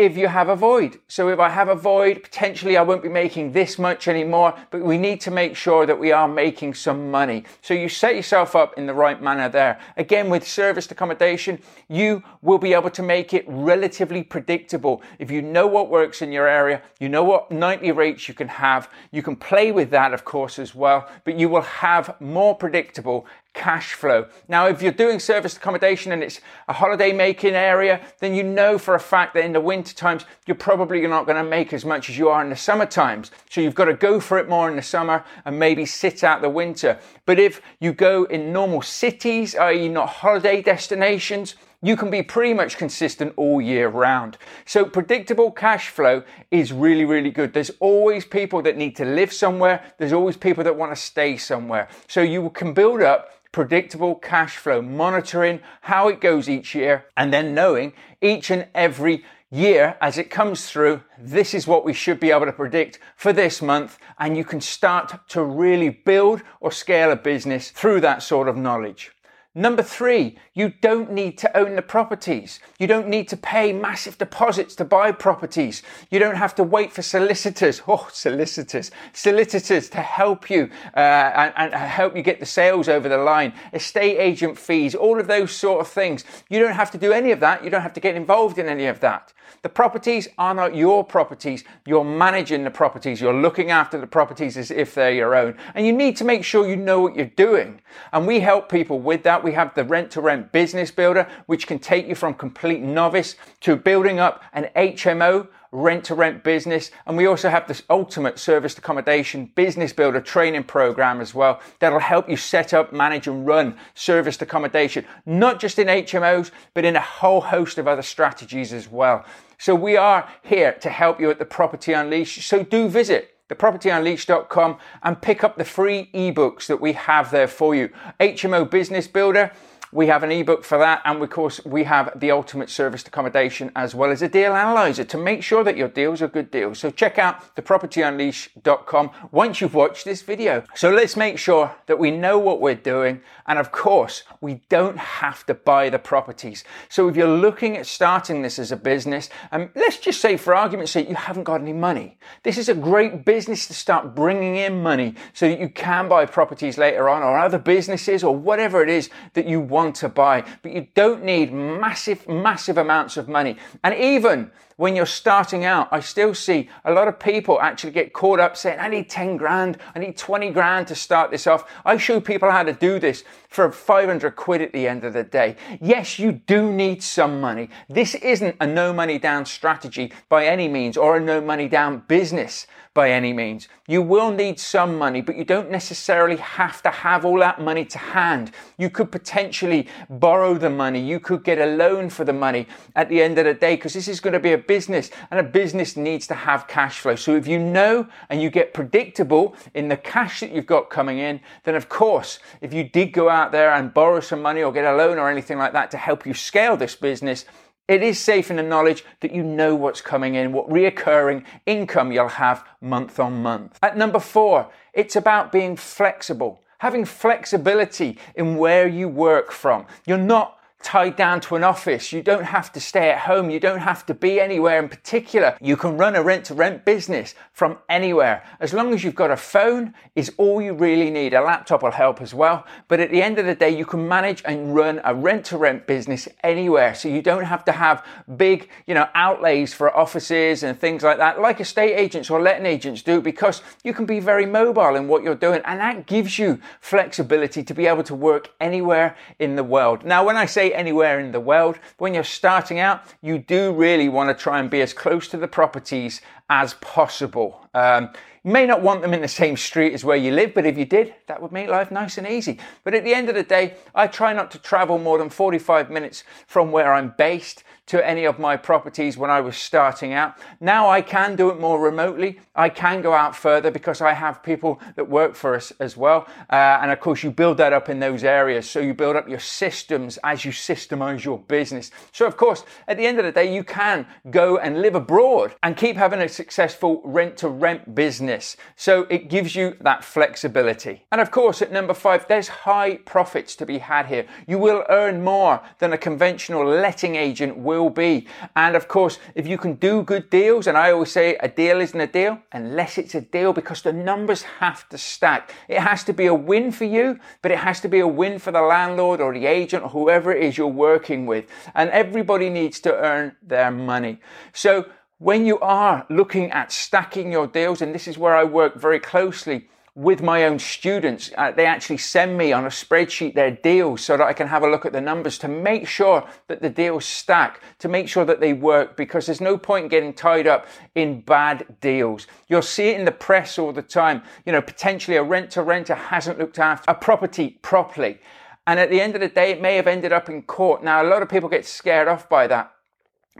if 0.00 0.16
you 0.16 0.28
have 0.28 0.48
a 0.48 0.56
void. 0.56 0.98
So 1.08 1.28
if 1.28 1.38
I 1.38 1.50
have 1.50 1.68
a 1.68 1.74
void, 1.74 2.22
potentially 2.22 2.78
I 2.78 2.82
won't 2.82 3.02
be 3.02 3.10
making 3.10 3.52
this 3.52 3.78
much 3.78 4.08
anymore, 4.08 4.54
but 4.70 4.80
we 4.80 4.96
need 4.96 5.20
to 5.22 5.30
make 5.30 5.54
sure 5.54 5.84
that 5.84 5.98
we 5.98 6.10
are 6.10 6.26
making 6.26 6.72
some 6.72 7.10
money. 7.10 7.44
So 7.60 7.74
you 7.74 7.90
set 7.90 8.16
yourself 8.16 8.56
up 8.56 8.78
in 8.78 8.86
the 8.86 8.94
right 8.94 9.20
manner 9.22 9.50
there. 9.50 9.78
Again, 9.98 10.30
with 10.30 10.48
serviced 10.48 10.90
accommodation, 10.90 11.60
you 11.88 12.22
will 12.40 12.56
be 12.56 12.72
able 12.72 12.88
to 12.88 13.02
make 13.02 13.34
it 13.34 13.44
relatively 13.46 14.22
predictable. 14.22 15.02
If 15.18 15.30
you 15.30 15.42
know 15.42 15.66
what 15.66 15.90
works 15.90 16.22
in 16.22 16.32
your 16.32 16.48
area, 16.48 16.80
you 16.98 17.10
know 17.10 17.22
what 17.24 17.52
nightly 17.52 17.92
rates 17.92 18.26
you 18.26 18.32
can 18.32 18.48
have, 18.48 18.88
you 19.12 19.22
can 19.22 19.36
play 19.36 19.70
with 19.70 19.90
that, 19.90 20.14
of 20.14 20.24
course, 20.24 20.58
as 20.58 20.74
well, 20.74 21.10
but 21.24 21.38
you 21.38 21.50
will 21.50 21.60
have 21.60 22.18
more 22.20 22.54
predictable 22.54 23.26
cash 23.52 23.94
flow. 23.94 24.26
Now, 24.48 24.66
if 24.68 24.80
you're 24.80 24.92
doing 24.92 25.18
serviced 25.18 25.56
accommodation 25.56 26.12
and 26.12 26.22
it's 26.22 26.40
a 26.68 26.72
holiday 26.72 27.12
making 27.12 27.54
area, 27.54 28.00
then 28.20 28.34
you 28.34 28.42
know 28.42 28.78
for 28.78 28.94
a 28.94 29.00
fact 29.00 29.34
that 29.34 29.44
in 29.44 29.52
the 29.52 29.60
winter 29.60 29.94
times, 29.94 30.24
you're 30.46 30.54
probably 30.54 31.06
not 31.06 31.26
going 31.26 31.42
to 31.42 31.48
make 31.48 31.72
as 31.72 31.84
much 31.84 32.08
as 32.08 32.16
you 32.16 32.28
are 32.28 32.42
in 32.42 32.50
the 32.50 32.56
summer 32.56 32.86
times. 32.86 33.30
So 33.50 33.60
you've 33.60 33.74
got 33.74 33.86
to 33.86 33.94
go 33.94 34.20
for 34.20 34.38
it 34.38 34.48
more 34.48 34.70
in 34.70 34.76
the 34.76 34.82
summer 34.82 35.24
and 35.44 35.58
maybe 35.58 35.84
sit 35.84 36.22
out 36.22 36.42
the 36.42 36.48
winter. 36.48 36.98
But 37.26 37.38
if 37.38 37.60
you 37.80 37.92
go 37.92 38.24
in 38.24 38.52
normal 38.52 38.82
cities, 38.82 39.54
i.e. 39.56 39.88
not 39.88 40.08
holiday 40.08 40.62
destinations, 40.62 41.56
you 41.82 41.96
can 41.96 42.10
be 42.10 42.22
pretty 42.22 42.52
much 42.52 42.76
consistent 42.76 43.32
all 43.36 43.60
year 43.60 43.88
round. 43.88 44.36
So 44.66 44.84
predictable 44.84 45.50
cash 45.50 45.88
flow 45.88 46.22
is 46.50 46.72
really, 46.72 47.04
really 47.04 47.30
good. 47.30 47.54
There's 47.54 47.70
always 47.80 48.24
people 48.24 48.60
that 48.62 48.76
need 48.76 48.96
to 48.96 49.04
live 49.04 49.32
somewhere. 49.32 49.82
There's 49.98 50.12
always 50.12 50.36
people 50.36 50.62
that 50.64 50.76
want 50.76 50.92
to 50.92 51.00
stay 51.00 51.38
somewhere. 51.38 51.88
So 52.06 52.20
you 52.20 52.50
can 52.50 52.74
build 52.74 53.00
up 53.00 53.30
predictable 53.52 54.14
cash 54.14 54.56
flow, 54.56 54.80
monitoring 54.80 55.60
how 55.82 56.08
it 56.08 56.20
goes 56.20 56.48
each 56.48 56.74
year, 56.74 57.06
and 57.16 57.32
then 57.32 57.54
knowing 57.54 57.92
each 58.20 58.50
and 58.50 58.68
every 58.74 59.24
year 59.50 59.96
as 60.00 60.16
it 60.18 60.30
comes 60.30 60.70
through, 60.70 61.02
this 61.18 61.54
is 61.54 61.66
what 61.66 61.84
we 61.84 61.92
should 61.92 62.20
be 62.20 62.30
able 62.30 62.46
to 62.46 62.52
predict 62.52 62.98
for 63.16 63.32
this 63.32 63.60
month. 63.60 63.98
And 64.18 64.36
you 64.36 64.44
can 64.44 64.60
start 64.60 65.28
to 65.30 65.42
really 65.42 65.90
build 65.90 66.42
or 66.60 66.70
scale 66.70 67.10
a 67.10 67.16
business 67.16 67.70
through 67.70 68.00
that 68.02 68.22
sort 68.22 68.48
of 68.48 68.56
knowledge. 68.56 69.10
Number 69.54 69.82
three, 69.82 70.38
you 70.54 70.72
don't 70.80 71.10
need 71.10 71.36
to 71.38 71.56
own 71.56 71.74
the 71.74 71.82
properties. 71.82 72.60
You 72.78 72.86
don't 72.86 73.08
need 73.08 73.26
to 73.30 73.36
pay 73.36 73.72
massive 73.72 74.16
deposits 74.16 74.76
to 74.76 74.84
buy 74.84 75.10
properties. 75.10 75.82
You 76.08 76.20
don't 76.20 76.36
have 76.36 76.54
to 76.54 76.62
wait 76.62 76.92
for 76.92 77.02
solicitors. 77.02 77.82
Oh, 77.90 78.08
solicitors. 78.12 78.92
Solicitors 79.12 79.90
to 79.90 79.98
help 79.98 80.48
you 80.48 80.70
uh, 80.94 81.00
and, 81.00 81.52
and 81.56 81.74
help 81.74 82.14
you 82.16 82.22
get 82.22 82.38
the 82.38 82.46
sales 82.46 82.88
over 82.88 83.08
the 83.08 83.18
line. 83.18 83.52
Estate 83.72 84.18
agent 84.18 84.56
fees, 84.56 84.94
all 84.94 85.18
of 85.18 85.26
those 85.26 85.50
sort 85.50 85.80
of 85.80 85.88
things. 85.88 86.24
You 86.48 86.60
don't 86.60 86.74
have 86.74 86.92
to 86.92 86.98
do 86.98 87.10
any 87.10 87.32
of 87.32 87.40
that. 87.40 87.64
You 87.64 87.70
don't 87.70 87.82
have 87.82 87.94
to 87.94 88.00
get 88.00 88.14
involved 88.14 88.58
in 88.58 88.68
any 88.68 88.86
of 88.86 89.00
that. 89.00 89.32
The 89.62 89.68
properties 89.68 90.28
are 90.38 90.54
not 90.54 90.74
your 90.74 91.04
properties. 91.04 91.64
You're 91.84 92.04
managing 92.04 92.64
the 92.64 92.70
properties. 92.70 93.20
You're 93.20 93.34
looking 93.34 93.70
after 93.70 93.98
the 93.98 94.06
properties 94.06 94.56
as 94.56 94.70
if 94.70 94.94
they're 94.94 95.12
your 95.12 95.34
own. 95.34 95.56
And 95.74 95.84
you 95.84 95.92
need 95.92 96.16
to 96.18 96.24
make 96.24 96.44
sure 96.44 96.66
you 96.66 96.76
know 96.76 97.00
what 97.00 97.14
you're 97.14 97.26
doing. 97.26 97.80
And 98.12 98.26
we 98.26 98.40
help 98.40 98.70
people 98.70 99.00
with 99.00 99.22
that. 99.24 99.39
We 99.44 99.52
have 99.52 99.74
the 99.74 99.84
rent 99.84 100.10
to 100.12 100.20
rent 100.20 100.52
business 100.52 100.90
builder, 100.90 101.28
which 101.46 101.66
can 101.66 101.78
take 101.78 102.06
you 102.06 102.14
from 102.14 102.34
complete 102.34 102.80
novice 102.80 103.36
to 103.60 103.76
building 103.76 104.18
up 104.18 104.42
an 104.52 104.70
HMO 104.76 105.48
rent 105.72 106.04
to 106.04 106.14
rent 106.14 106.42
business. 106.42 106.90
And 107.06 107.16
we 107.16 107.26
also 107.26 107.48
have 107.48 107.68
this 107.68 107.82
ultimate 107.88 108.38
serviced 108.38 108.78
accommodation 108.78 109.52
business 109.54 109.92
builder 109.92 110.20
training 110.20 110.64
program 110.64 111.20
as 111.20 111.34
well 111.34 111.60
that'll 111.78 112.00
help 112.00 112.28
you 112.28 112.36
set 112.36 112.74
up, 112.74 112.92
manage, 112.92 113.28
and 113.28 113.46
run 113.46 113.76
serviced 113.94 114.42
accommodation, 114.42 115.04
not 115.26 115.60
just 115.60 115.78
in 115.78 115.86
HMOs, 115.86 116.50
but 116.74 116.84
in 116.84 116.96
a 116.96 117.00
whole 117.00 117.40
host 117.40 117.78
of 117.78 117.86
other 117.86 118.02
strategies 118.02 118.72
as 118.72 118.88
well. 118.88 119.24
So 119.58 119.74
we 119.74 119.96
are 119.96 120.28
here 120.42 120.72
to 120.80 120.90
help 120.90 121.20
you 121.20 121.30
at 121.30 121.38
the 121.38 121.44
Property 121.44 121.92
Unleashed. 121.92 122.42
So 122.42 122.64
do 122.64 122.88
visit 122.88 123.36
thepropertyunleashed.com, 123.50 124.78
and 125.02 125.20
pick 125.20 125.44
up 125.44 125.56
the 125.56 125.64
free 125.64 126.08
ebooks 126.14 126.66
that 126.66 126.80
we 126.80 126.92
have 126.92 127.30
there 127.30 127.48
for 127.48 127.74
you. 127.74 127.90
HMO 128.20 128.70
Business 128.70 129.06
Builder 129.06 129.52
we 129.92 130.06
have 130.06 130.22
an 130.22 130.30
ebook 130.30 130.64
for 130.64 130.78
that, 130.78 131.02
and 131.04 131.22
of 131.22 131.30
course, 131.30 131.64
we 131.64 131.84
have 131.84 132.18
the 132.18 132.30
ultimate 132.30 132.70
serviced 132.70 133.08
accommodation 133.08 133.72
as 133.74 133.94
well 133.94 134.10
as 134.10 134.22
a 134.22 134.28
deal 134.28 134.54
analyzer 134.54 135.04
to 135.04 135.18
make 135.18 135.42
sure 135.42 135.64
that 135.64 135.76
your 135.76 135.88
deals 135.88 136.22
are 136.22 136.28
good 136.28 136.50
deals. 136.50 136.78
So 136.78 136.90
check 136.90 137.18
out 137.18 137.56
thepropertyunleashed.com 137.56 139.10
once 139.32 139.60
you've 139.60 139.74
watched 139.74 140.04
this 140.04 140.22
video. 140.22 140.64
So 140.74 140.90
let's 140.90 141.16
make 141.16 141.38
sure 141.38 141.74
that 141.86 141.98
we 141.98 142.10
know 142.10 142.38
what 142.38 142.60
we're 142.60 142.74
doing, 142.74 143.20
and 143.46 143.58
of 143.58 143.72
course, 143.72 144.22
we 144.40 144.62
don't 144.68 144.98
have 144.98 145.44
to 145.46 145.54
buy 145.54 145.90
the 145.90 145.98
properties. 145.98 146.62
So 146.88 147.08
if 147.08 147.16
you're 147.16 147.26
looking 147.26 147.76
at 147.76 147.86
starting 147.86 148.42
this 148.42 148.58
as 148.58 148.70
a 148.70 148.76
business, 148.76 149.28
and 149.50 149.64
um, 149.64 149.70
let's 149.74 149.98
just 149.98 150.20
say 150.20 150.36
for 150.36 150.54
argument's 150.54 150.92
sake, 150.92 151.08
you 151.08 151.16
haven't 151.16 151.44
got 151.44 151.60
any 151.60 151.72
money. 151.72 152.18
This 152.44 152.58
is 152.58 152.68
a 152.68 152.74
great 152.74 153.24
business 153.24 153.66
to 153.66 153.74
start 153.74 154.14
bringing 154.14 154.56
in 154.56 154.82
money 154.82 155.14
so 155.32 155.48
that 155.48 155.58
you 155.58 155.68
can 155.68 156.08
buy 156.08 156.26
properties 156.26 156.78
later 156.78 157.08
on 157.08 157.22
or 157.22 157.38
other 157.38 157.58
businesses 157.58 158.22
or 158.22 158.36
whatever 158.36 158.82
it 158.82 158.88
is 158.88 159.10
that 159.34 159.46
you 159.46 159.60
want 159.60 159.79
want 159.80 159.96
to 159.96 160.08
buy, 160.08 160.44
but 160.62 160.72
you 160.72 160.86
don't 160.94 161.24
need 161.24 161.52
massive, 161.52 162.28
massive 162.28 162.76
amounts 162.78 163.16
of 163.16 163.28
money. 163.28 163.56
And 163.82 163.94
even 163.94 164.50
when 164.80 164.96
you're 164.96 165.04
starting 165.04 165.66
out, 165.66 165.88
I 165.90 166.00
still 166.00 166.32
see 166.32 166.70
a 166.86 166.90
lot 166.90 167.06
of 167.06 167.20
people 167.20 167.60
actually 167.60 167.90
get 167.90 168.14
caught 168.14 168.40
up 168.40 168.56
saying, 168.56 168.80
I 168.80 168.88
need 168.88 169.10
10 169.10 169.36
grand, 169.36 169.76
I 169.94 169.98
need 169.98 170.16
20 170.16 170.48
grand 170.52 170.86
to 170.86 170.94
start 170.94 171.30
this 171.30 171.46
off. 171.46 171.70
I 171.84 171.98
show 171.98 172.18
people 172.18 172.50
how 172.50 172.62
to 172.62 172.72
do 172.72 172.98
this 172.98 173.22
for 173.50 173.70
500 173.70 174.36
quid 174.36 174.62
at 174.62 174.72
the 174.72 174.88
end 174.88 175.04
of 175.04 175.12
the 175.12 175.22
day. 175.22 175.56
Yes, 175.82 176.18
you 176.18 176.32
do 176.32 176.72
need 176.72 177.02
some 177.02 177.42
money. 177.42 177.68
This 177.90 178.14
isn't 178.14 178.56
a 178.58 178.66
no 178.66 178.94
money 178.94 179.18
down 179.18 179.44
strategy 179.44 180.14
by 180.30 180.46
any 180.46 180.66
means 180.66 180.96
or 180.96 181.18
a 181.18 181.20
no 181.20 181.42
money 181.42 181.68
down 181.68 182.04
business 182.08 182.66
by 182.92 183.10
any 183.10 183.32
means. 183.32 183.68
You 183.86 184.02
will 184.02 184.32
need 184.32 184.58
some 184.58 184.98
money, 184.98 185.20
but 185.20 185.36
you 185.36 185.44
don't 185.44 185.70
necessarily 185.70 186.36
have 186.36 186.82
to 186.82 186.90
have 186.90 187.24
all 187.24 187.38
that 187.38 187.60
money 187.60 187.84
to 187.84 187.98
hand. 187.98 188.50
You 188.78 188.90
could 188.90 189.12
potentially 189.12 189.86
borrow 190.08 190.54
the 190.54 190.70
money. 190.70 191.00
You 191.00 191.20
could 191.20 191.44
get 191.44 191.58
a 191.58 191.66
loan 191.66 192.10
for 192.10 192.24
the 192.24 192.32
money 192.32 192.66
at 192.96 193.08
the 193.08 193.22
end 193.22 193.38
of 193.38 193.44
the 193.44 193.54
day 193.54 193.76
because 193.76 193.94
this 193.94 194.08
is 194.08 194.18
going 194.18 194.32
to 194.32 194.40
be 194.40 194.52
a 194.52 194.58
business 194.70 195.10
and 195.32 195.40
a 195.40 195.42
business 195.42 195.96
needs 195.96 196.28
to 196.28 196.34
have 196.34 196.68
cash 196.68 197.00
flow. 197.00 197.16
So 197.16 197.34
if 197.34 197.48
you 197.48 197.58
know 197.58 198.06
and 198.28 198.40
you 198.40 198.50
get 198.50 198.72
predictable 198.72 199.56
in 199.74 199.88
the 199.88 199.96
cash 199.96 200.38
that 200.38 200.52
you've 200.52 200.66
got 200.66 200.90
coming 200.90 201.18
in, 201.18 201.40
then 201.64 201.74
of 201.74 201.88
course, 201.88 202.38
if 202.60 202.72
you 202.72 202.84
did 202.84 203.12
go 203.12 203.28
out 203.28 203.50
there 203.50 203.72
and 203.72 203.92
borrow 203.92 204.20
some 204.20 204.40
money 204.40 204.62
or 204.62 204.70
get 204.72 204.84
a 204.84 204.94
loan 204.94 205.18
or 205.18 205.28
anything 205.28 205.58
like 205.58 205.72
that 205.72 205.90
to 205.90 205.96
help 205.96 206.24
you 206.24 206.34
scale 206.34 206.76
this 206.76 206.94
business, 206.94 207.46
it 207.88 208.00
is 208.00 208.20
safe 208.20 208.48
in 208.48 208.58
the 208.58 208.62
knowledge 208.62 209.04
that 209.22 209.34
you 209.34 209.42
know 209.42 209.74
what's 209.74 210.00
coming 210.00 210.36
in, 210.36 210.52
what 210.52 210.68
reoccurring 210.68 211.44
income 211.66 212.12
you'll 212.12 212.28
have 212.28 212.64
month 212.80 213.18
on 213.18 213.42
month. 213.42 213.76
At 213.82 213.96
number 213.96 214.20
four, 214.20 214.70
it's 214.92 215.16
about 215.16 215.50
being 215.50 215.74
flexible, 215.74 216.62
having 216.78 217.04
flexibility 217.04 218.18
in 218.36 218.54
where 218.56 218.86
you 218.86 219.08
work 219.08 219.50
from. 219.50 219.86
You're 220.06 220.18
not 220.36 220.59
tied 220.82 221.16
down 221.16 221.40
to 221.42 221.56
an 221.56 221.64
office. 221.64 222.12
You 222.12 222.22
don't 222.22 222.44
have 222.44 222.72
to 222.72 222.80
stay 222.80 223.10
at 223.10 223.18
home. 223.18 223.50
You 223.50 223.60
don't 223.60 223.80
have 223.80 224.06
to 224.06 224.14
be 224.14 224.40
anywhere 224.40 224.78
in 224.78 224.88
particular. 224.88 225.56
You 225.60 225.76
can 225.76 225.96
run 225.96 226.16
a 226.16 226.22
rent 226.22 226.46
to 226.46 226.54
rent 226.54 226.84
business 226.84 227.34
from 227.52 227.78
anywhere. 227.88 228.42
As 228.60 228.72
long 228.72 228.94
as 228.94 229.04
you've 229.04 229.14
got 229.14 229.30
a 229.30 229.36
phone 229.36 229.94
is 230.16 230.32
all 230.38 230.62
you 230.62 230.72
really 230.72 231.10
need. 231.10 231.34
A 231.34 231.42
laptop 231.42 231.82
will 231.82 231.90
help 231.90 232.22
as 232.22 232.32
well. 232.32 232.66
But 232.88 233.00
at 233.00 233.10
the 233.10 233.22
end 233.22 233.38
of 233.38 233.46
the 233.46 233.54
day, 233.54 233.70
you 233.70 233.84
can 233.84 234.08
manage 234.08 234.42
and 234.46 234.74
run 234.74 235.00
a 235.04 235.14
rent 235.14 235.44
to 235.46 235.58
rent 235.58 235.86
business 235.86 236.28
anywhere. 236.42 236.94
So 236.94 237.08
you 237.08 237.20
don't 237.20 237.44
have 237.44 237.64
to 237.66 237.72
have 237.72 238.04
big, 238.36 238.70
you 238.86 238.94
know, 238.94 239.08
outlays 239.14 239.74
for 239.74 239.94
offices 239.94 240.62
and 240.62 240.78
things 240.78 241.02
like 241.02 241.18
that, 241.18 241.40
like 241.40 241.60
estate 241.60 241.94
agents 241.94 242.30
or 242.30 242.40
letting 242.40 242.66
agents 242.66 243.02
do, 243.02 243.20
because 243.20 243.62
you 243.84 243.92
can 243.92 244.06
be 244.06 244.20
very 244.20 244.46
mobile 244.46 244.96
in 244.96 245.08
what 245.08 245.22
you're 245.22 245.34
doing. 245.34 245.60
And 245.64 245.78
that 245.80 246.06
gives 246.06 246.38
you 246.38 246.58
flexibility 246.80 247.62
to 247.62 247.74
be 247.74 247.86
able 247.86 248.02
to 248.04 248.14
work 248.14 248.50
anywhere 248.60 249.16
in 249.38 249.56
the 249.56 249.64
world. 249.64 250.04
Now, 250.04 250.24
when 250.24 250.36
I 250.36 250.46
say 250.46 250.69
anywhere 250.74 251.18
in 251.20 251.32
the 251.32 251.40
world. 251.40 251.78
When 251.98 252.14
you're 252.14 252.24
starting 252.24 252.78
out, 252.78 253.02
you 253.22 253.38
do 253.38 253.72
really 253.72 254.08
want 254.08 254.36
to 254.36 254.42
try 254.42 254.58
and 254.58 254.70
be 254.70 254.82
as 254.82 254.92
close 254.92 255.28
to 255.28 255.36
the 255.36 255.48
properties 255.48 256.20
as 256.50 256.74
possible. 256.74 257.66
Um, 257.72 258.10
you 258.42 258.52
may 258.52 258.66
not 258.66 258.82
want 258.82 259.02
them 259.02 259.14
in 259.14 259.20
the 259.20 259.28
same 259.28 259.56
street 259.56 259.92
as 259.92 260.04
where 260.04 260.16
you 260.16 260.32
live, 260.32 260.54
but 260.54 260.66
if 260.66 260.76
you 260.76 260.86
did, 260.86 261.14
that 261.26 261.40
would 261.40 261.52
make 261.52 261.68
life 261.68 261.90
nice 261.90 262.18
and 262.18 262.26
easy. 262.26 262.58
But 262.84 262.94
at 262.94 263.04
the 263.04 263.14
end 263.14 263.28
of 263.28 263.34
the 263.34 263.42
day, 263.42 263.74
I 263.94 264.06
try 264.06 264.32
not 264.32 264.50
to 264.52 264.58
travel 264.58 264.98
more 264.98 265.18
than 265.18 265.28
45 265.28 265.90
minutes 265.90 266.24
from 266.46 266.72
where 266.72 266.92
I'm 266.92 267.14
based 267.16 267.64
to 267.90 268.06
any 268.06 268.24
of 268.24 268.38
my 268.38 268.56
properties 268.56 269.18
when 269.18 269.30
I 269.30 269.40
was 269.40 269.56
starting 269.56 270.12
out. 270.12 270.36
Now 270.60 270.88
I 270.88 271.02
can 271.02 271.34
do 271.34 271.50
it 271.50 271.58
more 271.58 271.80
remotely. 271.80 272.38
I 272.54 272.68
can 272.68 273.02
go 273.02 273.12
out 273.12 273.34
further 273.34 273.72
because 273.72 274.00
I 274.00 274.12
have 274.12 274.44
people 274.44 274.80
that 274.94 275.08
work 275.08 275.34
for 275.34 275.56
us 275.56 275.72
as 275.80 275.96
well. 275.96 276.28
Uh, 276.48 276.78
and 276.80 276.92
of 276.92 277.00
course, 277.00 277.24
you 277.24 277.32
build 277.32 277.56
that 277.56 277.72
up 277.72 277.88
in 277.88 277.98
those 277.98 278.22
areas. 278.22 278.70
So 278.70 278.78
you 278.78 278.94
build 278.94 279.16
up 279.16 279.28
your 279.28 279.40
systems 279.40 280.20
as 280.22 280.44
you 280.44 280.52
systemize 280.52 281.24
your 281.24 281.40
business. 281.40 281.90
So, 282.12 282.26
of 282.26 282.36
course, 282.36 282.64
at 282.86 282.96
the 282.96 283.06
end 283.06 283.18
of 283.18 283.24
the 283.24 283.32
day, 283.32 283.52
you 283.52 283.64
can 283.64 284.06
go 284.30 284.58
and 284.58 284.82
live 284.82 284.94
abroad 284.94 285.56
and 285.64 285.76
keep 285.76 285.96
having 285.96 286.20
a 286.20 286.28
successful 286.40 287.02
rent 287.04 287.36
to 287.36 287.48
rent 287.50 287.94
business. 287.94 288.56
So 288.74 289.02
it 289.10 289.28
gives 289.28 289.54
you 289.54 289.76
that 289.82 290.02
flexibility. 290.02 291.04
And 291.12 291.20
of 291.20 291.30
course, 291.30 291.60
at 291.60 291.70
number 291.70 291.92
five, 291.92 292.26
there's 292.28 292.48
high 292.48 292.96
profits 293.14 293.54
to 293.56 293.66
be 293.66 293.76
had 293.76 294.06
here. 294.06 294.24
You 294.46 294.58
will 294.58 294.82
earn 294.88 295.22
more 295.22 295.60
than 295.80 295.92
a 295.92 295.98
conventional 295.98 296.64
letting 296.64 297.14
agent 297.14 297.58
will 297.58 297.90
be. 297.90 298.26
And 298.56 298.74
of 298.74 298.88
course, 298.88 299.18
if 299.34 299.46
you 299.46 299.58
can 299.58 299.74
do 299.74 300.02
good 300.02 300.30
deals, 300.30 300.66
and 300.66 300.78
I 300.78 300.92
always 300.92 301.12
say 301.12 301.36
a 301.40 301.48
deal 301.48 301.78
isn't 301.82 302.00
a 302.00 302.06
deal 302.06 302.38
unless 302.52 302.96
it's 302.96 303.14
a 303.14 303.20
deal 303.20 303.52
because 303.52 303.82
the 303.82 303.92
numbers 303.92 304.42
have 304.60 304.88
to 304.88 304.96
stack. 304.96 305.54
It 305.68 305.80
has 305.80 306.04
to 306.04 306.14
be 306.14 306.24
a 306.24 306.34
win 306.34 306.72
for 306.72 306.86
you, 306.86 307.20
but 307.42 307.50
it 307.50 307.58
has 307.58 307.80
to 307.82 307.88
be 307.88 308.00
a 308.00 308.08
win 308.08 308.38
for 308.38 308.50
the 308.50 308.62
landlord 308.62 309.20
or 309.20 309.34
the 309.34 309.44
agent 309.44 309.82
or 309.84 309.90
whoever 309.90 310.32
it 310.32 310.42
is 310.42 310.56
you're 310.56 310.78
working 310.90 311.26
with. 311.26 311.44
And 311.74 311.90
everybody 311.90 312.48
needs 312.48 312.80
to 312.80 312.94
earn 312.94 313.36
their 313.42 313.70
money. 313.70 314.20
So 314.54 314.86
when 315.20 315.44
you 315.44 315.58
are 315.60 316.06
looking 316.08 316.50
at 316.50 316.72
stacking 316.72 317.30
your 317.30 317.46
deals, 317.46 317.82
and 317.82 317.94
this 317.94 318.08
is 318.08 318.16
where 318.16 318.34
I 318.34 318.42
work 318.42 318.76
very 318.76 318.98
closely 318.98 319.68
with 319.94 320.22
my 320.22 320.46
own 320.46 320.58
students. 320.58 321.30
Uh, 321.36 321.50
they 321.50 321.66
actually 321.66 321.98
send 321.98 322.38
me 322.38 322.52
on 322.52 322.64
a 322.64 322.68
spreadsheet 322.68 323.34
their 323.34 323.50
deals 323.50 324.00
so 324.00 324.16
that 324.16 324.26
I 324.26 324.32
can 324.32 324.48
have 324.48 324.62
a 324.62 324.70
look 324.70 324.86
at 324.86 324.94
the 324.94 325.00
numbers 325.00 325.36
to 325.40 325.48
make 325.48 325.86
sure 325.86 326.26
that 326.48 326.62
the 326.62 326.70
deals 326.70 327.04
stack, 327.04 327.60
to 327.80 327.88
make 327.88 328.08
sure 328.08 328.24
that 328.24 328.40
they 328.40 328.54
work, 328.54 328.96
because 328.96 329.26
there's 329.26 329.42
no 329.42 329.58
point 329.58 329.84
in 329.84 329.88
getting 329.90 330.14
tied 330.14 330.46
up 330.46 330.66
in 330.94 331.20
bad 331.20 331.66
deals. 331.82 332.26
You'll 332.48 332.62
see 332.62 332.88
it 332.88 332.98
in 332.98 333.04
the 333.04 333.12
press 333.12 333.58
all 333.58 333.72
the 333.72 333.82
time. 333.82 334.22
You 334.46 334.52
know, 334.52 334.62
potentially 334.62 335.18
a 335.18 335.22
rent 335.22 335.50
to 335.50 335.62
renter 335.62 335.96
hasn't 335.96 336.38
looked 336.38 336.58
after 336.58 336.90
a 336.90 336.94
property 336.94 337.58
properly. 337.60 338.20
And 338.66 338.80
at 338.80 338.88
the 338.88 339.02
end 339.02 339.16
of 339.16 339.20
the 339.20 339.28
day, 339.28 339.50
it 339.50 339.60
may 339.60 339.76
have 339.76 339.86
ended 339.86 340.14
up 340.14 340.30
in 340.30 340.40
court. 340.44 340.82
Now, 340.82 341.02
a 341.02 341.08
lot 341.08 341.20
of 341.20 341.28
people 341.28 341.50
get 341.50 341.66
scared 341.66 342.08
off 342.08 342.26
by 342.26 342.46
that. 342.46 342.72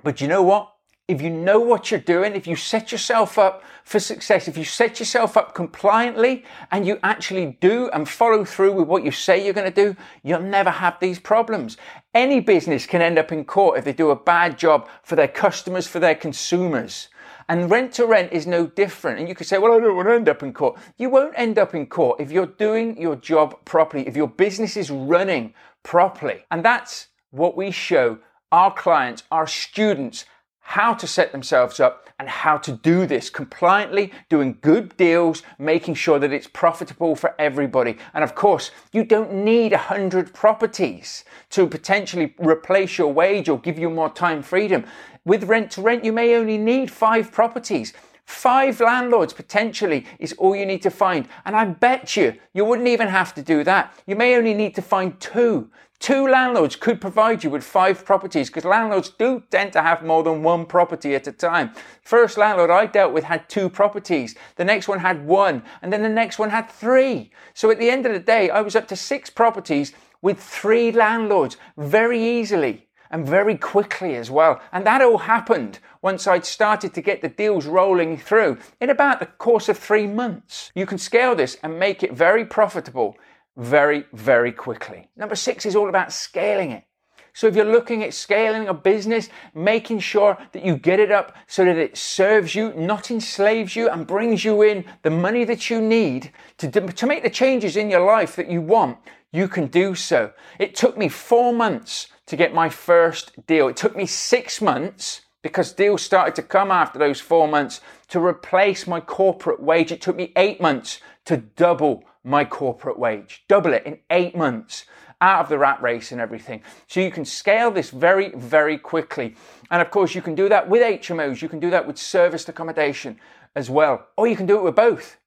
But 0.04 0.20
you 0.20 0.28
know 0.28 0.42
what? 0.42 0.74
If 1.10 1.20
you 1.20 1.28
know 1.28 1.58
what 1.58 1.90
you're 1.90 1.98
doing, 1.98 2.36
if 2.36 2.46
you 2.46 2.54
set 2.54 2.92
yourself 2.92 3.36
up 3.36 3.64
for 3.82 3.98
success, 3.98 4.46
if 4.46 4.56
you 4.56 4.62
set 4.62 5.00
yourself 5.00 5.36
up 5.36 5.54
compliantly 5.54 6.44
and 6.70 6.86
you 6.86 7.00
actually 7.02 7.58
do 7.60 7.90
and 7.92 8.08
follow 8.08 8.44
through 8.44 8.72
with 8.72 8.86
what 8.86 9.02
you 9.02 9.10
say 9.10 9.44
you're 9.44 9.52
going 9.52 9.70
to 9.70 9.84
do, 9.84 9.96
you'll 10.22 10.40
never 10.40 10.70
have 10.70 11.00
these 11.00 11.18
problems. 11.18 11.76
Any 12.14 12.38
business 12.38 12.86
can 12.86 13.02
end 13.02 13.18
up 13.18 13.32
in 13.32 13.44
court 13.44 13.76
if 13.76 13.84
they 13.84 13.92
do 13.92 14.10
a 14.10 14.16
bad 14.16 14.56
job 14.56 14.88
for 15.02 15.16
their 15.16 15.26
customers, 15.26 15.88
for 15.88 15.98
their 15.98 16.14
consumers. 16.14 17.08
And 17.48 17.68
rent 17.68 17.92
to 17.94 18.06
rent 18.06 18.32
is 18.32 18.46
no 18.46 18.68
different. 18.68 19.18
And 19.18 19.28
you 19.28 19.34
could 19.34 19.48
say, 19.48 19.58
well, 19.58 19.72
I 19.72 19.80
don't 19.80 19.96
want 19.96 20.06
to 20.06 20.14
end 20.14 20.28
up 20.28 20.44
in 20.44 20.52
court. 20.52 20.78
You 20.96 21.10
won't 21.10 21.34
end 21.36 21.58
up 21.58 21.74
in 21.74 21.86
court 21.86 22.20
if 22.20 22.30
you're 22.30 22.46
doing 22.46 23.00
your 23.00 23.16
job 23.16 23.64
properly, 23.64 24.06
if 24.06 24.14
your 24.16 24.28
business 24.28 24.76
is 24.76 24.92
running 24.92 25.54
properly. 25.82 26.44
And 26.52 26.64
that's 26.64 27.08
what 27.32 27.56
we 27.56 27.72
show 27.72 28.20
our 28.52 28.72
clients, 28.72 29.24
our 29.32 29.48
students, 29.48 30.24
how 30.60 30.94
to 30.94 31.06
set 31.06 31.32
themselves 31.32 31.80
up 31.80 32.08
and 32.18 32.28
how 32.28 32.58
to 32.58 32.72
do 32.72 33.06
this 33.06 33.30
compliantly, 33.30 34.12
doing 34.28 34.58
good 34.60 34.96
deals, 34.96 35.42
making 35.58 35.94
sure 35.94 36.18
that 36.18 36.32
it's 36.32 36.46
profitable 36.46 37.16
for 37.16 37.34
everybody. 37.38 37.96
And 38.12 38.22
of 38.22 38.34
course, 38.34 38.70
you 38.92 39.04
don't 39.04 39.32
need 39.32 39.72
100 39.72 40.34
properties 40.34 41.24
to 41.50 41.66
potentially 41.66 42.34
replace 42.38 42.98
your 42.98 43.12
wage 43.12 43.48
or 43.48 43.58
give 43.58 43.78
you 43.78 43.88
more 43.88 44.10
time 44.10 44.42
freedom. 44.42 44.84
With 45.24 45.44
rent 45.44 45.70
to 45.72 45.82
rent, 45.82 46.04
you 46.04 46.12
may 46.12 46.36
only 46.36 46.58
need 46.58 46.90
five 46.90 47.32
properties. 47.32 47.94
Five 48.24 48.80
landlords 48.80 49.32
potentially 49.32 50.06
is 50.18 50.34
all 50.34 50.54
you 50.54 50.64
need 50.64 50.82
to 50.82 50.90
find. 50.90 51.26
And 51.44 51.56
I 51.56 51.64
bet 51.64 52.16
you, 52.16 52.34
you 52.54 52.64
wouldn't 52.64 52.86
even 52.86 53.08
have 53.08 53.34
to 53.34 53.42
do 53.42 53.64
that. 53.64 53.92
You 54.06 54.14
may 54.14 54.36
only 54.36 54.54
need 54.54 54.74
to 54.76 54.82
find 54.82 55.18
two 55.20 55.70
Two 56.00 56.26
landlords 56.26 56.76
could 56.76 56.98
provide 56.98 57.44
you 57.44 57.50
with 57.50 57.62
five 57.62 58.06
properties 58.06 58.48
because 58.48 58.64
landlords 58.64 59.10
do 59.10 59.42
tend 59.50 59.74
to 59.74 59.82
have 59.82 60.02
more 60.02 60.22
than 60.22 60.42
one 60.42 60.64
property 60.64 61.14
at 61.14 61.26
a 61.26 61.32
time. 61.32 61.72
First 62.02 62.38
landlord 62.38 62.70
I 62.70 62.86
dealt 62.86 63.12
with 63.12 63.24
had 63.24 63.50
two 63.50 63.68
properties. 63.68 64.34
The 64.56 64.64
next 64.64 64.88
one 64.88 65.00
had 65.00 65.26
one 65.26 65.62
and 65.82 65.92
then 65.92 66.02
the 66.02 66.08
next 66.08 66.38
one 66.38 66.48
had 66.48 66.70
three. 66.70 67.30
So 67.52 67.70
at 67.70 67.78
the 67.78 67.90
end 67.90 68.06
of 68.06 68.14
the 68.14 68.18
day, 68.18 68.48
I 68.48 68.62
was 68.62 68.74
up 68.74 68.88
to 68.88 68.96
six 68.96 69.28
properties 69.28 69.92
with 70.22 70.40
three 70.40 70.90
landlords 70.90 71.58
very 71.76 72.22
easily. 72.22 72.88
and 73.10 73.26
very 73.26 73.56
quickly 73.56 74.14
as 74.14 74.30
well. 74.30 74.60
And 74.72 74.86
that 74.86 75.02
all 75.02 75.18
happened 75.18 75.80
once 76.00 76.26
I'd 76.26 76.46
started 76.46 76.94
to 76.94 77.02
get 77.02 77.20
the 77.20 77.28
deals 77.28 77.66
rolling 77.66 78.16
through 78.16 78.58
in 78.80 78.88
about 78.88 79.18
the 79.18 79.26
course 79.26 79.68
of 79.68 79.76
three 79.76 80.06
months. 80.06 80.70
You 80.74 80.86
can 80.86 80.98
scale 80.98 81.34
this 81.34 81.56
and 81.62 81.78
make 81.78 82.02
it 82.02 82.12
very 82.12 82.44
profitable 82.44 83.16
very, 83.56 84.04
very 84.12 84.52
quickly. 84.52 85.08
Number 85.16 85.34
six 85.34 85.66
is 85.66 85.76
all 85.76 85.88
about 85.88 86.12
scaling 86.12 86.70
it. 86.70 86.84
So 87.32 87.46
if 87.46 87.54
you're 87.54 87.64
looking 87.64 88.02
at 88.02 88.12
scaling 88.12 88.68
a 88.68 88.74
business, 88.74 89.28
making 89.54 90.00
sure 90.00 90.36
that 90.52 90.64
you 90.64 90.76
get 90.76 90.98
it 90.98 91.12
up 91.12 91.36
so 91.46 91.64
that 91.64 91.76
it 91.76 91.96
serves 91.96 92.54
you, 92.54 92.72
not 92.74 93.10
enslaves 93.10 93.76
you, 93.76 93.88
and 93.88 94.06
brings 94.06 94.44
you 94.44 94.62
in 94.62 94.84
the 95.02 95.10
money 95.10 95.44
that 95.44 95.70
you 95.70 95.80
need 95.80 96.32
to, 96.58 96.68
to 96.70 97.06
make 97.06 97.22
the 97.22 97.30
changes 97.30 97.76
in 97.76 97.88
your 97.88 98.04
life 98.04 98.34
that 98.36 98.50
you 98.50 98.60
want, 98.60 98.98
you 99.32 99.46
can 99.46 99.68
do 99.68 99.94
so. 99.94 100.32
It 100.58 100.74
took 100.74 100.98
me 100.98 101.08
four 101.08 101.52
months 101.52 102.08
to 102.26 102.36
get 102.36 102.52
my 102.52 102.68
first 102.68 103.46
deal. 103.46 103.68
It 103.68 103.76
took 103.76 103.96
me 103.96 104.06
six 104.06 104.60
months 104.60 105.22
because 105.42 105.72
deals 105.72 106.02
started 106.02 106.34
to 106.34 106.42
come 106.42 106.70
after 106.70 106.98
those 106.98 107.20
four 107.20 107.48
months 107.48 107.80
to 108.08 108.20
replace 108.20 108.86
my 108.86 109.00
corporate 109.00 109.62
wage. 109.62 109.92
It 109.92 110.02
took 110.02 110.16
me 110.16 110.32
eight 110.36 110.60
months 110.60 111.00
to 111.30 111.36
double 111.36 112.02
my 112.24 112.44
corporate 112.44 112.98
wage, 112.98 113.44
double 113.46 113.72
it 113.72 113.86
in 113.86 113.96
eight 114.10 114.36
months 114.36 114.84
out 115.20 115.42
of 115.42 115.48
the 115.48 115.56
rat 115.56 115.80
race 115.80 116.10
and 116.10 116.20
everything. 116.20 116.60
So 116.88 116.98
you 116.98 117.12
can 117.12 117.24
scale 117.24 117.70
this 117.70 117.90
very, 117.90 118.30
very 118.30 118.76
quickly. 118.76 119.36
And 119.70 119.80
of 119.80 119.92
course, 119.92 120.12
you 120.12 120.22
can 120.22 120.34
do 120.34 120.48
that 120.48 120.68
with 120.68 120.82
HMOs, 120.82 121.40
you 121.40 121.48
can 121.48 121.60
do 121.60 121.70
that 121.70 121.86
with 121.86 121.98
serviced 121.98 122.48
accommodation 122.48 123.16
as 123.54 123.70
well, 123.70 124.08
or 124.16 124.26
you 124.26 124.34
can 124.34 124.46
do 124.46 124.58
it 124.58 124.64
with 124.64 124.74
both. 124.74 125.18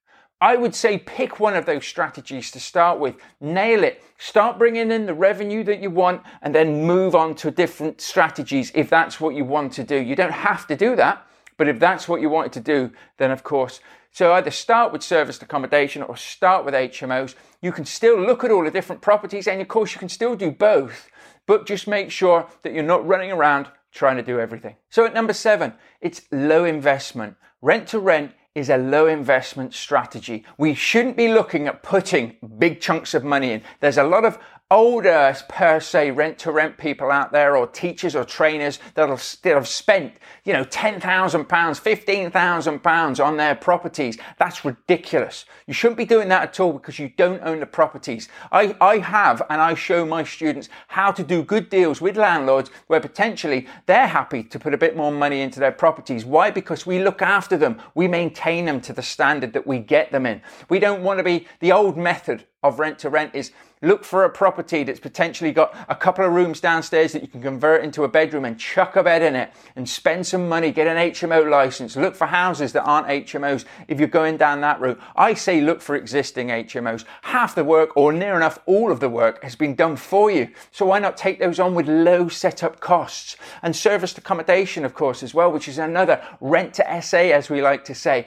I 0.42 0.56
would 0.56 0.74
say 0.74 0.98
pick 0.98 1.40
one 1.40 1.54
of 1.54 1.64
those 1.64 1.86
strategies 1.86 2.50
to 2.50 2.60
start 2.60 2.98
with, 3.00 3.16
nail 3.40 3.82
it, 3.82 4.04
start 4.18 4.58
bringing 4.58 4.90
in 4.90 5.06
the 5.06 5.14
revenue 5.14 5.64
that 5.64 5.80
you 5.80 5.88
want, 5.88 6.20
and 6.42 6.54
then 6.54 6.84
move 6.84 7.14
on 7.14 7.34
to 7.36 7.50
different 7.50 8.02
strategies 8.02 8.70
if 8.74 8.90
that's 8.90 9.22
what 9.22 9.34
you 9.34 9.46
want 9.46 9.72
to 9.72 9.84
do. 9.84 9.96
You 9.96 10.16
don't 10.16 10.32
have 10.32 10.66
to 10.66 10.76
do 10.76 10.96
that, 10.96 11.26
but 11.56 11.68
if 11.68 11.78
that's 11.78 12.08
what 12.08 12.20
you 12.20 12.28
wanted 12.28 12.52
to 12.52 12.60
do, 12.60 12.90
then 13.18 13.30
of 13.30 13.42
course 13.42 13.80
so 14.14 14.32
either 14.34 14.52
start 14.52 14.92
with 14.92 15.02
serviced 15.02 15.42
accommodation 15.42 16.00
or 16.00 16.16
start 16.16 16.64
with 16.64 16.72
HMOs. 16.72 17.34
You 17.60 17.72
can 17.72 17.84
still 17.84 18.16
look 18.16 18.44
at 18.44 18.52
all 18.52 18.62
the 18.62 18.70
different 18.70 19.02
properties 19.02 19.48
and 19.48 19.60
of 19.60 19.66
course 19.66 19.92
you 19.92 19.98
can 19.98 20.08
still 20.08 20.36
do 20.36 20.52
both, 20.52 21.10
but 21.46 21.66
just 21.66 21.88
make 21.88 22.12
sure 22.12 22.46
that 22.62 22.72
you're 22.72 22.84
not 22.84 23.04
running 23.04 23.32
around 23.32 23.66
trying 23.90 24.16
to 24.16 24.22
do 24.22 24.38
everything. 24.38 24.76
So 24.88 25.04
at 25.04 25.14
number 25.14 25.32
seven, 25.32 25.74
it's 26.00 26.22
low 26.30 26.64
investment. 26.64 27.34
Rent 27.60 27.88
to 27.88 27.98
rent 27.98 28.30
is 28.54 28.70
a 28.70 28.76
low 28.76 29.08
investment 29.08 29.74
strategy. 29.74 30.44
We 30.58 30.74
shouldn't 30.74 31.16
be 31.16 31.26
looking 31.26 31.66
at 31.66 31.82
putting 31.82 32.36
big 32.56 32.80
chunks 32.80 33.14
of 33.14 33.24
money 33.24 33.50
in. 33.50 33.62
There's 33.80 33.98
a 33.98 34.04
lot 34.04 34.24
of 34.24 34.38
older 34.74 35.36
per 35.48 35.78
se 35.78 36.10
rent 36.10 36.36
to 36.36 36.50
rent 36.50 36.76
people 36.76 37.12
out 37.12 37.30
there 37.30 37.56
or 37.56 37.64
teachers 37.64 38.16
or 38.16 38.24
trainers 38.24 38.80
that 38.94 39.08
have 39.08 39.68
spent, 39.68 40.14
you 40.44 40.52
know, 40.52 40.64
£10,000, 40.64 41.46
£15,000 41.46 43.24
on 43.24 43.36
their 43.36 43.54
properties. 43.54 44.18
That's 44.36 44.64
ridiculous. 44.64 45.44
You 45.68 45.74
shouldn't 45.74 45.96
be 45.96 46.04
doing 46.04 46.28
that 46.28 46.42
at 46.42 46.58
all 46.58 46.72
because 46.72 46.98
you 46.98 47.08
don't 47.16 47.40
own 47.44 47.60
the 47.60 47.66
properties. 47.66 48.28
I, 48.50 48.74
I 48.80 48.98
have 48.98 49.42
and 49.48 49.60
I 49.60 49.74
show 49.74 50.04
my 50.04 50.24
students 50.24 50.68
how 50.88 51.12
to 51.12 51.22
do 51.22 51.44
good 51.44 51.70
deals 51.70 52.00
with 52.00 52.16
landlords 52.16 52.70
where 52.88 53.00
potentially 53.00 53.68
they're 53.86 54.08
happy 54.08 54.42
to 54.42 54.58
put 54.58 54.74
a 54.74 54.78
bit 54.78 54.96
more 54.96 55.12
money 55.12 55.40
into 55.40 55.60
their 55.60 55.72
properties. 55.72 56.24
Why? 56.24 56.50
Because 56.50 56.84
we 56.84 57.00
look 57.00 57.22
after 57.22 57.56
them. 57.56 57.80
We 57.94 58.08
maintain 58.08 58.64
them 58.64 58.80
to 58.80 58.92
the 58.92 59.02
standard 59.02 59.52
that 59.52 59.68
we 59.68 59.78
get 59.78 60.10
them 60.10 60.26
in. 60.26 60.42
We 60.68 60.80
don't 60.80 61.04
want 61.04 61.18
to 61.18 61.24
be 61.24 61.46
the 61.60 61.70
old 61.70 61.96
method 61.96 62.44
of 62.64 62.78
rent 62.78 62.98
to 63.00 63.10
rent 63.10 63.34
is 63.34 63.52
look 63.82 64.04
for 64.04 64.24
a 64.24 64.30
property 64.30 64.82
that's 64.82 64.98
potentially 64.98 65.52
got 65.52 65.76
a 65.90 65.94
couple 65.94 66.24
of 66.24 66.32
rooms 66.32 66.58
downstairs 66.58 67.12
that 67.12 67.20
you 67.20 67.28
can 67.28 67.42
convert 67.42 67.84
into 67.84 68.02
a 68.02 68.08
bedroom 68.08 68.46
and 68.46 68.58
chuck 68.58 68.96
a 68.96 69.02
bed 69.02 69.20
in 69.20 69.36
it 69.36 69.52
and 69.76 69.86
spend 69.86 70.26
some 70.26 70.48
money, 70.48 70.70
get 70.70 70.86
an 70.86 70.96
HMO 71.12 71.48
license. 71.50 71.94
Look 71.94 72.16
for 72.16 72.26
houses 72.26 72.72
that 72.72 72.84
aren't 72.84 73.08
HMOs 73.08 73.66
if 73.86 73.98
you're 73.98 74.08
going 74.08 74.38
down 74.38 74.62
that 74.62 74.80
route. 74.80 74.98
I 75.14 75.34
say 75.34 75.60
look 75.60 75.82
for 75.82 75.94
existing 75.94 76.48
HMOs. 76.48 77.04
Half 77.22 77.54
the 77.54 77.64
work, 77.64 77.94
or 77.96 78.10
near 78.10 78.36
enough 78.36 78.58
all 78.64 78.90
of 78.90 79.00
the 79.00 79.10
work, 79.10 79.42
has 79.42 79.54
been 79.54 79.74
done 79.74 79.96
for 79.96 80.30
you. 80.30 80.48
So 80.72 80.86
why 80.86 80.98
not 80.98 81.18
take 81.18 81.38
those 81.38 81.60
on 81.60 81.74
with 81.74 81.86
low 81.86 82.28
setup 82.28 82.80
costs? 82.80 83.36
And 83.62 83.76
serviced 83.76 84.16
accommodation, 84.16 84.86
of 84.86 84.94
course, 84.94 85.22
as 85.22 85.34
well, 85.34 85.52
which 85.52 85.68
is 85.68 85.76
another 85.76 86.24
rent 86.40 86.72
to 86.74 87.02
SA, 87.02 87.18
as 87.18 87.50
we 87.50 87.60
like 87.60 87.84
to 87.84 87.94
say. 87.94 88.26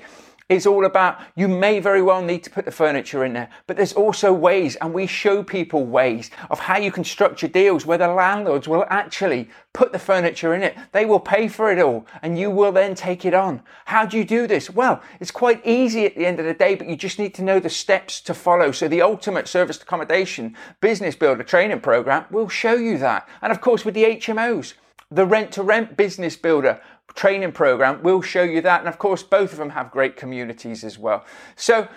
It's 0.49 0.65
all 0.65 0.85
about 0.85 1.19
you 1.35 1.49
may 1.49 1.81
very 1.81 2.01
well 2.01 2.21
need 2.21 2.41
to 2.45 2.49
put 2.49 2.63
the 2.63 2.71
furniture 2.71 3.25
in 3.25 3.33
there, 3.33 3.49
but 3.65 3.75
there's 3.75 3.91
also 3.91 4.31
ways, 4.31 4.77
and 4.77 4.93
we 4.93 5.05
show 5.05 5.43
people 5.43 5.85
ways 5.85 6.31
of 6.49 6.57
how 6.59 6.77
you 6.77 6.89
can 6.89 7.03
structure 7.03 7.49
deals 7.49 7.85
where 7.85 7.97
the 7.97 8.07
landlords 8.07 8.65
will 8.65 8.85
actually 8.87 9.49
put 9.73 9.91
the 9.91 9.99
furniture 9.99 10.53
in 10.53 10.63
it. 10.63 10.77
They 10.93 11.03
will 11.03 11.19
pay 11.19 11.49
for 11.49 11.69
it 11.69 11.79
all, 11.79 12.07
and 12.21 12.39
you 12.39 12.49
will 12.49 12.71
then 12.71 12.95
take 12.95 13.25
it 13.25 13.33
on. 13.33 13.61
How 13.83 14.05
do 14.05 14.17
you 14.17 14.23
do 14.23 14.47
this? 14.47 14.69
Well, 14.69 15.01
it's 15.19 15.31
quite 15.31 15.67
easy 15.67 16.05
at 16.05 16.15
the 16.15 16.25
end 16.25 16.39
of 16.39 16.45
the 16.45 16.53
day, 16.53 16.75
but 16.75 16.87
you 16.87 16.95
just 16.95 17.19
need 17.19 17.33
to 17.33 17.43
know 17.43 17.59
the 17.59 17.69
steps 17.69 18.21
to 18.21 18.33
follow. 18.33 18.71
So, 18.71 18.87
the 18.87 19.01
ultimate 19.01 19.49
serviced 19.49 19.83
accommodation 19.83 20.55
business 20.79 21.17
builder 21.17 21.43
training 21.43 21.81
program 21.81 22.23
will 22.31 22.47
show 22.47 22.75
you 22.75 22.97
that. 22.99 23.27
And 23.41 23.51
of 23.51 23.59
course, 23.59 23.83
with 23.83 23.95
the 23.95 24.05
HMOs, 24.05 24.75
the 25.09 25.25
rent 25.25 25.51
to 25.53 25.63
rent 25.63 25.97
business 25.97 26.35
builder 26.35 26.81
training 27.15 27.51
program 27.51 28.03
will 28.03 28.21
show 28.21 28.43
you 28.43 28.61
that. 28.61 28.79
And 28.79 28.89
of 28.89 28.99
course, 28.99 29.23
both 29.23 29.51
of 29.51 29.57
them 29.57 29.71
have 29.71 29.91
great 29.91 30.15
communities 30.15 30.83
as 30.83 30.97
well. 30.97 31.25
So 31.55 31.87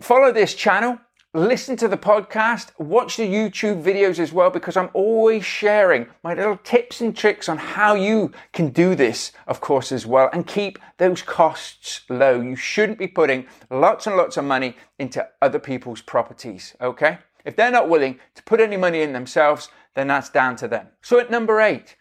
follow 0.00 0.32
this 0.32 0.54
channel. 0.54 0.98
Listen 1.32 1.76
to 1.76 1.86
the 1.86 1.96
podcast, 1.96 2.72
watch 2.80 3.16
the 3.16 3.22
YouTube 3.22 3.84
videos 3.84 4.18
as 4.18 4.32
well, 4.32 4.50
because 4.50 4.76
I'm 4.76 4.90
always 4.94 5.44
sharing 5.44 6.08
my 6.24 6.34
little 6.34 6.56
tips 6.56 7.00
and 7.00 7.16
tricks 7.16 7.48
on 7.48 7.56
how 7.56 7.94
you 7.94 8.32
can 8.52 8.70
do 8.70 8.96
this, 8.96 9.30
of 9.46 9.60
course, 9.60 9.92
as 9.92 10.04
well, 10.04 10.28
and 10.32 10.44
keep 10.44 10.80
those 10.98 11.22
costs 11.22 12.00
low. 12.08 12.40
You 12.40 12.56
shouldn't 12.56 12.98
be 12.98 13.06
putting 13.06 13.46
lots 13.70 14.08
and 14.08 14.16
lots 14.16 14.38
of 14.38 14.44
money 14.44 14.76
into 14.98 15.24
other 15.40 15.60
people's 15.60 16.02
properties, 16.02 16.74
okay? 16.80 17.18
If 17.44 17.54
they're 17.54 17.70
not 17.70 17.88
willing 17.88 18.18
to 18.34 18.42
put 18.42 18.60
any 18.60 18.76
money 18.76 19.00
in 19.00 19.12
themselves, 19.12 19.68
then 19.94 20.08
that's 20.08 20.30
down 20.30 20.56
to 20.56 20.66
them. 20.66 20.88
So 21.00 21.20
at 21.20 21.30
number 21.30 21.60
eight, 21.60 21.94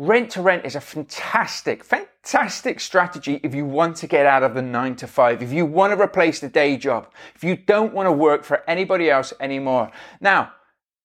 Rent 0.00 0.30
to 0.30 0.42
rent 0.42 0.64
is 0.64 0.76
a 0.76 0.80
fantastic, 0.80 1.82
fantastic 1.82 2.78
strategy 2.78 3.40
if 3.42 3.52
you 3.52 3.64
want 3.64 3.96
to 3.96 4.06
get 4.06 4.26
out 4.26 4.44
of 4.44 4.54
the 4.54 4.62
nine 4.62 4.94
to 4.94 5.08
five, 5.08 5.42
if 5.42 5.52
you 5.52 5.66
want 5.66 5.92
to 5.92 6.00
replace 6.00 6.38
the 6.38 6.48
day 6.48 6.76
job, 6.76 7.12
if 7.34 7.42
you 7.42 7.56
don't 7.56 7.92
want 7.92 8.06
to 8.06 8.12
work 8.12 8.44
for 8.44 8.62
anybody 8.70 9.10
else 9.10 9.32
anymore. 9.40 9.90
Now, 10.20 10.52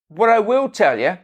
what 0.09 0.29
I 0.29 0.37
will 0.37 0.69
tell 0.69 0.99
you 0.99 1.17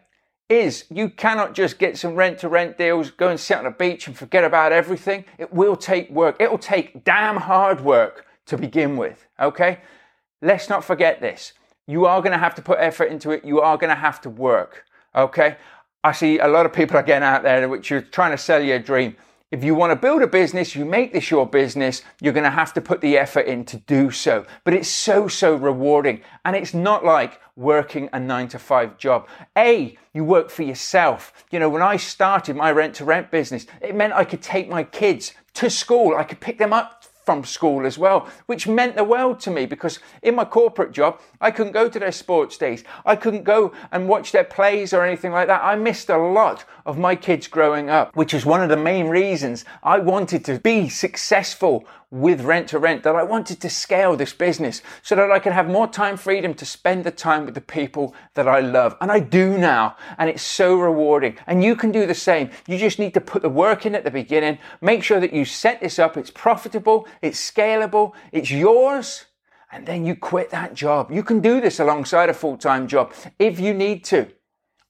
is 0.49 0.85
you 0.89 1.11
cannot 1.11 1.53
just 1.53 1.77
get 1.77 1.95
some 1.95 2.15
rent 2.15 2.39
to 2.39 2.49
rent 2.49 2.79
deals, 2.79 3.11
go 3.11 3.27
and 3.27 3.39
sit 3.39 3.59
on 3.59 3.67
a 3.67 3.71
beach 3.71 4.07
and 4.07 4.17
forget 4.17 4.43
about 4.43 4.71
everything. 4.71 5.25
It 5.38 5.53
will 5.53 5.75
take 5.75 6.09
work. 6.09 6.38
It 6.39 6.49
will 6.49 6.57
take 6.57 7.03
damn 7.03 7.38
hard 7.38 7.81
work 7.81 8.25
to 8.47 8.57
begin 8.57 8.97
with. 8.97 9.27
Okay? 9.39 9.81
Let's 10.41 10.69
not 10.69 10.83
forget 10.83 11.21
this. 11.21 11.53
You 11.85 12.07
are 12.07 12.19
going 12.19 12.31
to 12.31 12.39
have 12.39 12.55
to 12.55 12.63
put 12.63 12.79
effort 12.79 13.11
into 13.11 13.29
it. 13.29 13.45
You 13.45 13.61
are 13.61 13.77
going 13.77 13.91
to 13.91 14.01
have 14.01 14.21
to 14.21 14.29
work. 14.31 14.85
Okay? 15.15 15.57
I 16.01 16.13
see 16.13 16.39
a 16.39 16.48
lot 16.48 16.65
of 16.65 16.72
people 16.72 16.98
again 16.98 17.24
out 17.24 17.44
there 17.44 17.68
which 17.68 17.91
are 17.91 18.01
trying 18.01 18.32
to 18.32 18.38
sell 18.38 18.63
you 18.63 18.75
a 18.75 18.79
dream. 18.79 19.18
If 19.51 19.63
you 19.63 19.75
want 19.75 19.91
to 19.91 19.96
build 19.96 20.22
a 20.22 20.27
business, 20.27 20.75
you 20.75 20.86
make 20.86 21.12
this 21.12 21.29
your 21.29 21.46
business, 21.46 22.03
you're 22.22 22.34
going 22.34 22.46
to 22.46 22.51
have 22.51 22.72
to 22.74 22.82
put 22.82 23.01
the 23.01 23.18
effort 23.18 23.48
in 23.48 23.65
to 23.65 23.77
do 23.77 24.12
so. 24.12 24.46
But 24.63 24.75
it's 24.75 24.88
so, 24.88 25.27
so 25.27 25.56
rewarding. 25.56 26.22
And 26.46 26.56
it's 26.56 26.74
not 26.74 27.03
like 27.03 27.41
working 27.56 28.10
a 28.13 28.20
nine 28.20 28.48
to 28.50 28.60
five 28.60 28.98
job. 28.98 29.27
A, 29.58 29.98
you 30.13 30.24
work 30.24 30.50
for 30.50 30.63
yourself. 30.63 31.34
You 31.51 31.60
know, 31.60 31.68
when 31.68 31.82
I 31.82 31.98
started 31.98 32.56
my 32.56 32.72
rent 32.72 32.94
to 32.96 33.06
rent 33.06 33.32
business, 33.32 33.65
it 33.82 33.96
meant 33.96 34.13
I 34.13 34.24
could 34.24 34.41
take 34.41 34.70
my 34.70 34.84
kids 34.84 35.34
to 35.56 35.70
school. 35.70 36.15
I 36.15 36.24
could 36.24 36.39
pick 36.39 36.60
them 36.60 36.72
up 36.72 37.03
from 37.29 37.43
school 37.43 37.86
as 37.86 37.95
well, 37.95 38.27
which 38.48 38.67
meant 38.67 38.95
the 38.95 39.03
world 39.03 39.39
to 39.39 39.51
me 39.51 39.67
because 39.67 40.00
in 40.24 40.33
my 40.33 40.43
corporate 40.43 40.91
job, 40.91 41.21
I 41.39 41.51
couldn't 41.51 41.74
go 41.74 41.88
to 41.88 42.00
their 42.00 42.12
sports 42.12 42.57
days. 42.57 42.83
I 43.05 43.15
couldn't 43.15 43.43
go 43.43 43.71
and 43.91 44.09
watch 44.09 44.31
their 44.31 44.43
plays 44.43 44.93
or 44.93 45.05
anything 45.05 45.31
like 45.31 45.45
that. 45.45 45.63
I 45.63 45.75
missed 45.75 46.09
a 46.09 46.17
lot 46.17 46.65
of 46.89 46.98
my 46.98 47.15
kids 47.15 47.48
growing 47.48 47.88
up, 47.88 48.15
which 48.15 48.34
is 48.34 48.48
one 48.48 48.63
of 48.63 48.69
the 48.69 48.75
main 48.75 49.08
reasons 49.08 49.63
I 49.84 50.00
wanted 50.00 50.43
to 50.46 50.60
be 50.60 50.89
successful 50.89 51.86
with 52.10 52.41
rent 52.41 52.67
to 52.69 52.79
rent, 52.79 53.03
that 53.03 53.15
I 53.15 53.22
wanted 53.22 53.62
to 53.62 53.69
scale 53.69 54.15
this 54.15 54.34
business 54.34 54.81
so 55.03 55.15
that 55.15 55.29
I 55.29 55.38
could 55.38 55.53
have 55.53 55.69
more 55.69 55.88
time 55.88 56.17
freedom 56.17 56.55
to 56.55 56.65
spend 56.65 57.03
the 57.03 57.12
time 57.12 57.46
with 57.46 57.53
the 57.53 57.62
people 57.62 58.15
that 58.34 58.48
I 58.48 58.62
love. 58.62 58.98
And 59.01 59.12
I 59.12 59.19
do 59.19 59.55
now. 59.60 59.96
And 60.17 60.31
it's 60.31 60.41
so 60.41 60.79
rewarding. 60.79 61.38
And 61.46 61.63
you 61.63 61.75
can 61.75 61.91
do 61.91 62.08
the 62.08 62.15
same. 62.15 62.50
You 62.67 62.79
just 62.79 62.98
need 62.98 63.13
to 63.13 63.22
put 63.22 63.43
the 63.43 63.50
work 63.50 63.86
in 63.86 63.93
at 63.93 64.03
the 64.03 64.10
beginning. 64.10 64.58
Make 64.81 65.03
sure 65.03 65.19
that 65.19 65.31
you 65.31 65.46
set 65.46 65.81
this 65.81 66.00
up. 66.00 66.17
It's 66.17 66.31
profitable. 66.31 67.08
It's 67.22 67.39
scalable. 67.39 68.13
It's 68.31 68.50
yours. 68.50 69.25
And 69.72 69.86
then 69.86 70.08
you 70.08 70.15
quit 70.15 70.50
that 70.50 70.74
job. 70.74 71.12
You 71.12 71.22
can 71.22 71.39
do 71.39 71.62
this 71.62 71.79
alongside 71.79 72.29
a 72.29 72.34
full 72.34 72.58
time 72.58 72.88
job 72.88 73.13
if 73.38 73.60
you 73.60 73.75
need 73.75 74.03
to. 74.05 74.31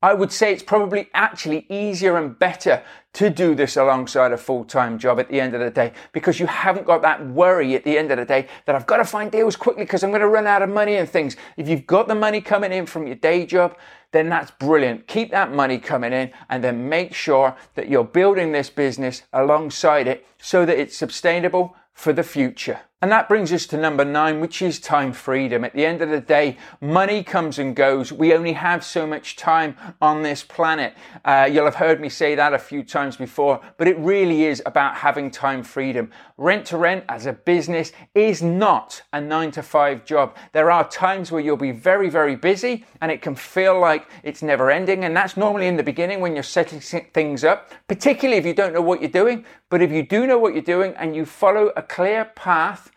I 0.02 0.14
would 0.14 0.32
say 0.32 0.54
it's 0.54 0.64
probably 0.64 1.10
actually 1.14 1.66
easier 1.70 2.16
and 2.18 2.38
better 2.40 2.82
to 3.14 3.30
do 3.30 3.54
this 3.54 3.76
alongside 3.76 4.32
a 4.32 4.38
full-time 4.38 4.98
job 4.98 5.20
at 5.20 5.28
the 5.28 5.42
end 5.42 5.54
of 5.54 5.60
the 5.60 5.70
day 5.70 5.92
because 6.14 6.40
you 6.40 6.48
haven't 6.48 6.86
got 6.86 7.02
that 7.02 7.26
worry 7.28 7.76
at 7.76 7.84
the 7.84 7.98
end 7.98 8.10
of 8.12 8.18
the 8.18 8.24
day 8.24 8.48
that 8.66 8.76
I've 8.76 8.88
got 8.88 8.98
to 8.98 9.04
find 9.06 9.30
deals 9.30 9.58
quickly 9.58 9.84
because 9.84 10.02
I'm 10.04 10.12
going 10.12 10.22
to 10.22 10.28
run 10.30 10.48
out 10.48 10.62
of 10.62 10.70
money 10.70 10.96
and 10.96 11.10
things. 11.10 11.36
If 11.58 11.68
you've 11.68 11.86
got 11.86 12.08
the 12.08 12.16
money 12.16 12.40
coming 12.40 12.72
in 12.72 12.86
from 12.86 13.08
your 13.08 13.18
day 13.18 13.46
job, 13.46 13.78
then 14.12 14.30
that's 14.30 14.52
brilliant. 14.52 15.08
Keep 15.08 15.32
that 15.32 15.52
money 15.52 15.78
coming 15.78 16.14
in 16.14 16.32
and 16.50 16.64
then 16.64 16.88
make 16.88 17.14
sure 17.14 17.58
that 17.76 17.90
you're 17.90 18.06
building 18.06 18.54
this 18.54 18.70
business 18.70 19.24
alongside 19.34 20.08
it 20.08 20.26
so 20.38 20.66
that 20.66 20.80
it's 20.80 20.96
sustainable 20.96 21.76
for 21.94 22.14
the 22.14 22.24
future. 22.24 22.80
And 23.02 23.10
that 23.14 23.30
brings 23.30 23.54
us 23.54 23.66
to 23.68 23.78
number 23.78 24.04
nine, 24.04 24.42
which 24.42 24.62
is 24.62 24.78
time 24.78 25.14
freedom. 25.14 25.64
At 25.64 25.74
the 25.74 25.86
end 25.86 26.02
of 26.02 26.10
the 26.10 26.20
day, 26.20 26.58
money 26.82 27.24
comes 27.24 27.58
and 27.58 27.74
goes. 27.74 28.12
We 28.12 28.34
only 28.34 28.52
have 28.52 28.84
so 28.84 29.08
much 29.08 29.38
time 29.38 29.78
on 30.02 30.22
this 30.22 30.44
planet. 30.44 30.96
Uh, 31.24 31.48
you'll 31.50 31.64
have 31.64 31.76
heard 31.76 32.02
me 32.02 32.10
say 32.10 32.36
that 32.36 32.54
a 32.54 32.60
few 32.60 32.84
times 32.84 33.16
before, 33.16 33.62
but 33.78 33.88
it 33.88 33.98
really 34.00 34.44
is 34.44 34.62
about 34.66 34.96
having 34.96 35.32
time 35.32 35.64
freedom. 35.64 36.12
Rent 36.36 36.66
to 36.68 36.78
rent 36.78 37.06
as 37.08 37.26
a 37.26 37.32
business 37.32 37.94
is 38.16 38.44
not 38.44 39.02
a 39.14 39.22
nine 39.22 39.52
to 39.52 39.64
five 39.64 40.04
job. 40.04 40.36
There 40.52 40.70
are 40.70 40.86
times 40.90 41.32
where 41.32 41.42
you'll 41.42 41.56
be 41.56 41.72
very, 41.72 42.10
very 42.10 42.36
busy 42.36 42.86
and 43.00 43.10
it 43.10 43.22
can 43.22 43.34
feel 43.34 43.80
like 43.80 44.10
it's 44.24 44.44
never 44.44 44.70
ending. 44.70 45.06
And 45.06 45.16
that's 45.16 45.38
normally 45.38 45.68
in 45.68 45.78
the 45.78 45.84
beginning 45.84 46.20
when 46.20 46.34
you're 46.34 46.44
setting 46.44 46.82
things 46.82 47.46
up, 47.46 47.72
particularly 47.88 48.40
if 48.40 48.46
you 48.46 48.54
don't 48.54 48.74
know 48.74 48.82
what 48.82 49.00
you're 49.00 49.10
doing. 49.10 49.46
But 49.70 49.82
if 49.82 49.92
you 49.92 50.04
do 50.04 50.28
know 50.28 50.38
what 50.38 50.54
you're 50.54 50.64
doing 50.64 50.96
and 50.98 51.16
you 51.16 51.26
follow 51.26 51.72
a 51.78 51.82
clear 51.82 52.26
path, 52.26 52.89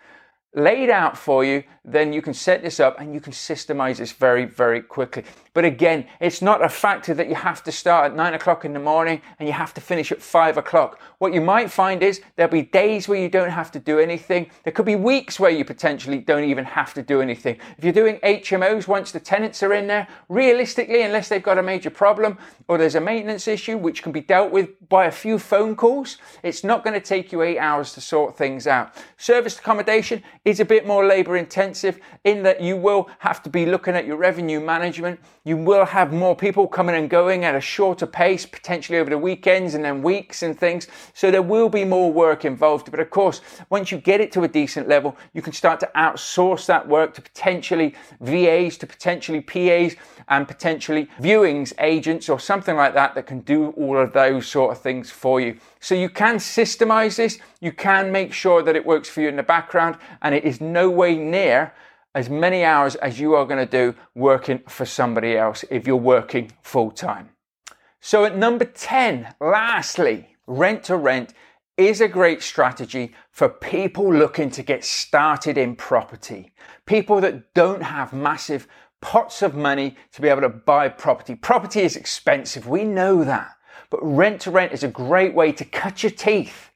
laid 0.54 0.90
out 0.90 1.16
for 1.16 1.44
you, 1.44 1.64
then 1.84 2.12
you 2.12 2.22
can 2.22 2.34
set 2.34 2.62
this 2.62 2.78
up 2.80 3.00
and 3.00 3.14
you 3.14 3.20
can 3.20 3.32
systemize 3.32 3.96
this 3.96 4.12
very, 4.12 4.44
very 4.44 4.82
quickly. 4.82 5.24
But 5.54 5.66
again, 5.66 6.06
it's 6.18 6.40
not 6.40 6.64
a 6.64 6.68
factor 6.68 7.12
that 7.12 7.28
you 7.28 7.34
have 7.34 7.62
to 7.64 7.72
start 7.72 8.10
at 8.10 8.16
nine 8.16 8.32
o'clock 8.32 8.64
in 8.64 8.72
the 8.72 8.80
morning 8.80 9.20
and 9.38 9.46
you 9.46 9.52
have 9.52 9.74
to 9.74 9.82
finish 9.82 10.10
at 10.10 10.22
five 10.22 10.56
o'clock. 10.56 10.98
What 11.18 11.34
you 11.34 11.42
might 11.42 11.70
find 11.70 12.02
is 12.02 12.22
there'll 12.36 12.50
be 12.50 12.62
days 12.62 13.06
where 13.06 13.20
you 13.20 13.28
don't 13.28 13.50
have 13.50 13.70
to 13.72 13.78
do 13.78 13.98
anything. 13.98 14.50
There 14.64 14.72
could 14.72 14.86
be 14.86 14.96
weeks 14.96 15.38
where 15.38 15.50
you 15.50 15.64
potentially 15.64 16.20
don't 16.20 16.44
even 16.44 16.64
have 16.64 16.94
to 16.94 17.02
do 17.02 17.20
anything. 17.20 17.58
If 17.76 17.84
you're 17.84 17.92
doing 17.92 18.18
HMOs 18.20 18.88
once 18.88 19.12
the 19.12 19.20
tenants 19.20 19.62
are 19.62 19.74
in 19.74 19.86
there, 19.86 20.08
realistically, 20.30 21.02
unless 21.02 21.28
they've 21.28 21.42
got 21.42 21.58
a 21.58 21.62
major 21.62 21.90
problem 21.90 22.38
or 22.66 22.78
there's 22.78 22.94
a 22.94 23.00
maintenance 23.00 23.46
issue 23.46 23.76
which 23.76 24.02
can 24.02 24.12
be 24.12 24.22
dealt 24.22 24.52
with 24.52 24.70
by 24.88 25.04
a 25.04 25.12
few 25.12 25.38
phone 25.38 25.76
calls, 25.76 26.16
it's 26.42 26.64
not 26.64 26.82
going 26.82 26.94
to 26.94 27.00
take 27.00 27.30
you 27.30 27.42
eight 27.42 27.58
hours 27.58 27.92
to 27.92 28.00
sort 28.00 28.38
things 28.38 28.66
out. 28.66 28.94
Service 29.18 29.58
accommodation 29.58 30.22
is 30.46 30.60
a 30.60 30.64
bit 30.64 30.86
more 30.86 31.04
labor 31.04 31.36
intensive 31.36 32.00
in 32.24 32.42
that 32.42 32.62
you 32.62 32.76
will 32.76 33.10
have 33.18 33.42
to 33.42 33.50
be 33.50 33.66
looking 33.66 33.94
at 33.94 34.06
your 34.06 34.16
revenue 34.16 34.60
management. 34.60 35.20
You 35.44 35.56
will 35.56 35.84
have 35.84 36.12
more 36.12 36.36
people 36.36 36.68
coming 36.68 36.94
and 36.94 37.10
going 37.10 37.44
at 37.44 37.56
a 37.56 37.60
shorter 37.60 38.06
pace, 38.06 38.46
potentially 38.46 38.98
over 38.98 39.10
the 39.10 39.18
weekends 39.18 39.74
and 39.74 39.84
then 39.84 40.00
weeks 40.00 40.44
and 40.44 40.56
things. 40.56 40.86
So 41.14 41.32
there 41.32 41.42
will 41.42 41.68
be 41.68 41.84
more 41.84 42.12
work 42.12 42.44
involved. 42.44 42.92
But 42.92 43.00
of 43.00 43.10
course, 43.10 43.40
once 43.68 43.90
you 43.90 43.98
get 43.98 44.20
it 44.20 44.30
to 44.32 44.44
a 44.44 44.48
decent 44.48 44.86
level, 44.86 45.16
you 45.32 45.42
can 45.42 45.52
start 45.52 45.80
to 45.80 45.90
outsource 45.96 46.66
that 46.66 46.86
work 46.86 47.14
to 47.14 47.22
potentially 47.22 47.94
VAs, 48.20 48.78
to 48.78 48.86
potentially 48.86 49.40
PAs, 49.40 49.96
and 50.28 50.46
potentially 50.46 51.08
viewings 51.20 51.72
agents 51.80 52.28
or 52.28 52.38
something 52.38 52.76
like 52.76 52.94
that 52.94 53.16
that 53.16 53.26
can 53.26 53.40
do 53.40 53.70
all 53.70 53.98
of 53.98 54.12
those 54.12 54.46
sort 54.46 54.70
of 54.70 54.80
things 54.80 55.10
for 55.10 55.40
you. 55.40 55.58
So 55.80 55.96
you 55.96 56.08
can 56.08 56.36
systemize 56.36 57.16
this, 57.16 57.38
you 57.60 57.72
can 57.72 58.12
make 58.12 58.32
sure 58.32 58.62
that 58.62 58.76
it 58.76 58.86
works 58.86 59.08
for 59.08 59.20
you 59.20 59.28
in 59.28 59.34
the 59.34 59.42
background, 59.42 59.96
and 60.22 60.36
it 60.36 60.44
is 60.44 60.60
no 60.60 60.88
way 60.88 61.16
near 61.16 61.72
as 62.14 62.28
many 62.28 62.64
hours 62.64 62.94
as 62.96 63.18
you 63.18 63.34
are 63.34 63.46
going 63.46 63.64
to 63.64 63.70
do 63.70 63.98
working 64.14 64.60
for 64.68 64.84
somebody 64.84 65.36
else 65.36 65.64
if 65.70 65.86
you're 65.86 65.96
working 65.96 66.52
full 66.62 66.90
time. 66.90 67.30
So 68.00 68.24
at 68.24 68.36
number 68.36 68.64
10, 68.64 69.34
lastly, 69.40 70.36
rent 70.46 70.84
to 70.84 70.96
rent 70.96 71.34
is 71.76 72.00
a 72.00 72.08
great 72.08 72.42
strategy 72.42 73.14
for 73.30 73.48
people 73.48 74.12
looking 74.12 74.50
to 74.50 74.62
get 74.62 74.84
started 74.84 75.56
in 75.56 75.76
property. 75.76 76.52
People 76.86 77.20
that 77.20 77.54
don't 77.54 77.82
have 77.82 78.12
massive 78.12 78.66
pots 79.00 79.42
of 79.42 79.54
money 79.54 79.96
to 80.12 80.20
be 80.20 80.28
able 80.28 80.42
to 80.42 80.48
buy 80.48 80.88
property. 80.88 81.34
Property 81.34 81.80
is 81.80 81.96
expensive. 81.96 82.68
We 82.68 82.84
know 82.84 83.24
that. 83.24 83.52
But 83.90 84.00
rent 84.02 84.40
to 84.42 84.50
rent 84.50 84.72
is 84.72 84.84
a 84.84 84.88
great 84.88 85.34
way 85.34 85.52
to 85.52 85.64
cut 85.64 86.02
your 86.02 86.12
teeth 86.12 86.71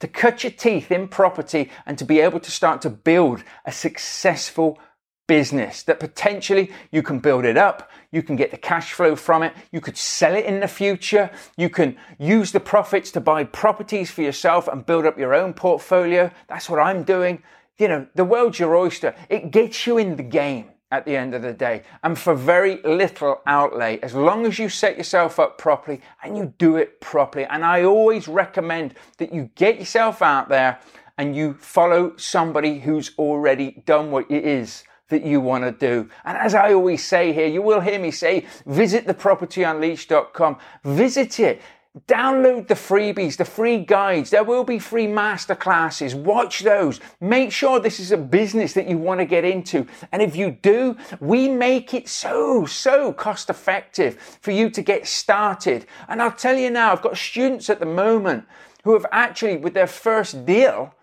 to 0.00 0.08
cut 0.08 0.44
your 0.44 0.52
teeth 0.52 0.90
in 0.90 1.08
property 1.08 1.70
and 1.86 1.98
to 1.98 2.04
be 2.04 2.20
able 2.20 2.40
to 2.40 2.50
start 2.50 2.82
to 2.82 2.90
build 2.90 3.42
a 3.64 3.72
successful 3.72 4.78
business 5.26 5.82
that 5.82 5.98
potentially 5.98 6.70
you 6.92 7.02
can 7.02 7.18
build 7.18 7.44
it 7.44 7.56
up, 7.56 7.90
you 8.12 8.22
can 8.22 8.36
get 8.36 8.50
the 8.50 8.56
cash 8.56 8.92
flow 8.92 9.16
from 9.16 9.42
it, 9.42 9.52
you 9.72 9.80
could 9.80 9.96
sell 9.96 10.34
it 10.34 10.44
in 10.44 10.60
the 10.60 10.68
future, 10.68 11.30
you 11.56 11.68
can 11.68 11.96
use 12.18 12.52
the 12.52 12.60
profits 12.60 13.10
to 13.10 13.20
buy 13.20 13.42
properties 13.42 14.10
for 14.10 14.22
yourself 14.22 14.68
and 14.68 14.86
build 14.86 15.04
up 15.04 15.18
your 15.18 15.34
own 15.34 15.52
portfolio. 15.52 16.30
That's 16.48 16.70
what 16.70 16.78
I'm 16.78 17.02
doing. 17.02 17.42
You 17.78 17.88
know, 17.88 18.06
the 18.14 18.24
world's 18.24 18.58
your 18.58 18.76
oyster. 18.76 19.14
It 19.28 19.50
gets 19.50 19.86
you 19.86 19.98
in 19.98 20.16
the 20.16 20.22
game 20.22 20.70
at 20.92 21.04
the 21.04 21.16
end 21.16 21.34
of 21.34 21.42
the 21.42 21.52
day 21.52 21.82
and 22.02 22.18
for 22.18 22.34
very 22.34 22.80
little 22.82 23.40
outlay 23.46 23.98
as 24.02 24.14
long 24.14 24.46
as 24.46 24.58
you 24.58 24.68
set 24.68 24.96
yourself 24.96 25.40
up 25.40 25.58
properly 25.58 26.00
and 26.22 26.36
you 26.36 26.54
do 26.58 26.76
it 26.76 27.00
properly 27.00 27.44
and 27.46 27.64
i 27.64 27.82
always 27.82 28.28
recommend 28.28 28.94
that 29.18 29.32
you 29.32 29.50
get 29.56 29.78
yourself 29.78 30.22
out 30.22 30.48
there 30.48 30.78
and 31.18 31.34
you 31.34 31.54
follow 31.54 32.16
somebody 32.16 32.78
who's 32.78 33.12
already 33.18 33.82
done 33.86 34.10
what 34.10 34.30
it 34.30 34.44
is 34.44 34.84
that 35.08 35.24
you 35.24 35.40
want 35.40 35.64
to 35.64 35.70
do. 35.70 36.08
And 36.24 36.36
as 36.36 36.54
I 36.54 36.72
always 36.72 37.04
say 37.04 37.32
here, 37.32 37.46
you 37.46 37.62
will 37.62 37.80
hear 37.80 37.98
me 37.98 38.10
say, 38.10 38.46
visit 38.66 39.06
thepropertyunleashed.com. 39.06 40.58
Visit 40.84 41.40
it. 41.40 41.62
Download 42.06 42.68
the 42.68 42.74
freebies, 42.74 43.38
the 43.38 43.44
free 43.46 43.78
guides. 43.78 44.28
There 44.28 44.44
will 44.44 44.64
be 44.64 44.78
free 44.78 45.06
masterclasses. 45.06 46.14
Watch 46.14 46.60
those. 46.60 47.00
Make 47.22 47.50
sure 47.50 47.80
this 47.80 47.98
is 47.98 48.12
a 48.12 48.18
business 48.18 48.74
that 48.74 48.86
you 48.86 48.98
want 48.98 49.20
to 49.20 49.24
get 49.24 49.46
into. 49.46 49.86
And 50.12 50.20
if 50.20 50.36
you 50.36 50.50
do, 50.50 50.98
we 51.20 51.48
make 51.48 51.94
it 51.94 52.06
so, 52.06 52.66
so 52.66 53.14
cost 53.14 53.48
effective 53.48 54.38
for 54.42 54.50
you 54.50 54.68
to 54.70 54.82
get 54.82 55.06
started. 55.06 55.86
And 56.06 56.20
I'll 56.20 56.32
tell 56.32 56.56
you 56.56 56.68
now, 56.68 56.92
I've 56.92 57.00
got 57.00 57.16
students 57.16 57.70
at 57.70 57.80
the 57.80 57.86
moment 57.86 58.44
who 58.84 58.92
have 58.92 59.06
actually, 59.10 59.56
with 59.56 59.72
their 59.72 59.86
first 59.86 60.44
deal, 60.44 60.94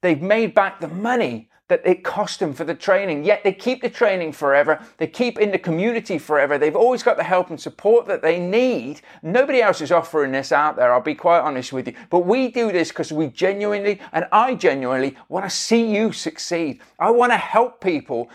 they've 0.00 0.22
made 0.22 0.54
back 0.54 0.80
the 0.80 0.88
money 0.88 1.50
that 1.68 1.82
it 1.84 2.04
cost 2.04 2.38
them 2.38 2.52
for 2.52 2.64
the 2.64 2.74
training. 2.74 3.24
Yet 3.24 3.42
they 3.42 3.52
keep 3.52 3.82
the 3.82 3.90
training 3.90 4.32
forever. 4.32 4.80
They 4.98 5.06
keep 5.06 5.38
in 5.38 5.50
the 5.50 5.58
community 5.58 6.18
forever. 6.18 6.58
They've 6.58 6.76
always 6.76 7.02
got 7.02 7.16
the 7.16 7.24
help 7.24 7.50
and 7.50 7.60
support 7.60 8.06
that 8.06 8.22
they 8.22 8.38
need. 8.38 9.00
Nobody 9.22 9.60
else 9.60 9.80
is 9.80 9.90
offering 9.90 10.32
this 10.32 10.52
out 10.52 10.76
there. 10.76 10.92
I'll 10.92 11.00
be 11.00 11.14
quite 11.14 11.40
honest 11.40 11.72
with 11.72 11.88
you. 11.88 11.94
But 12.08 12.20
we 12.20 12.48
do 12.48 12.70
this 12.70 12.90
because 12.90 13.12
we 13.12 13.28
genuinely, 13.28 14.00
and 14.12 14.26
I 14.30 14.54
genuinely 14.54 15.16
want 15.28 15.44
to 15.44 15.50
see 15.50 15.92
you 15.92 16.12
succeed. 16.12 16.80
I 16.98 17.10
want 17.10 17.32
to 17.32 17.38
help 17.38 17.80
people 17.80 18.30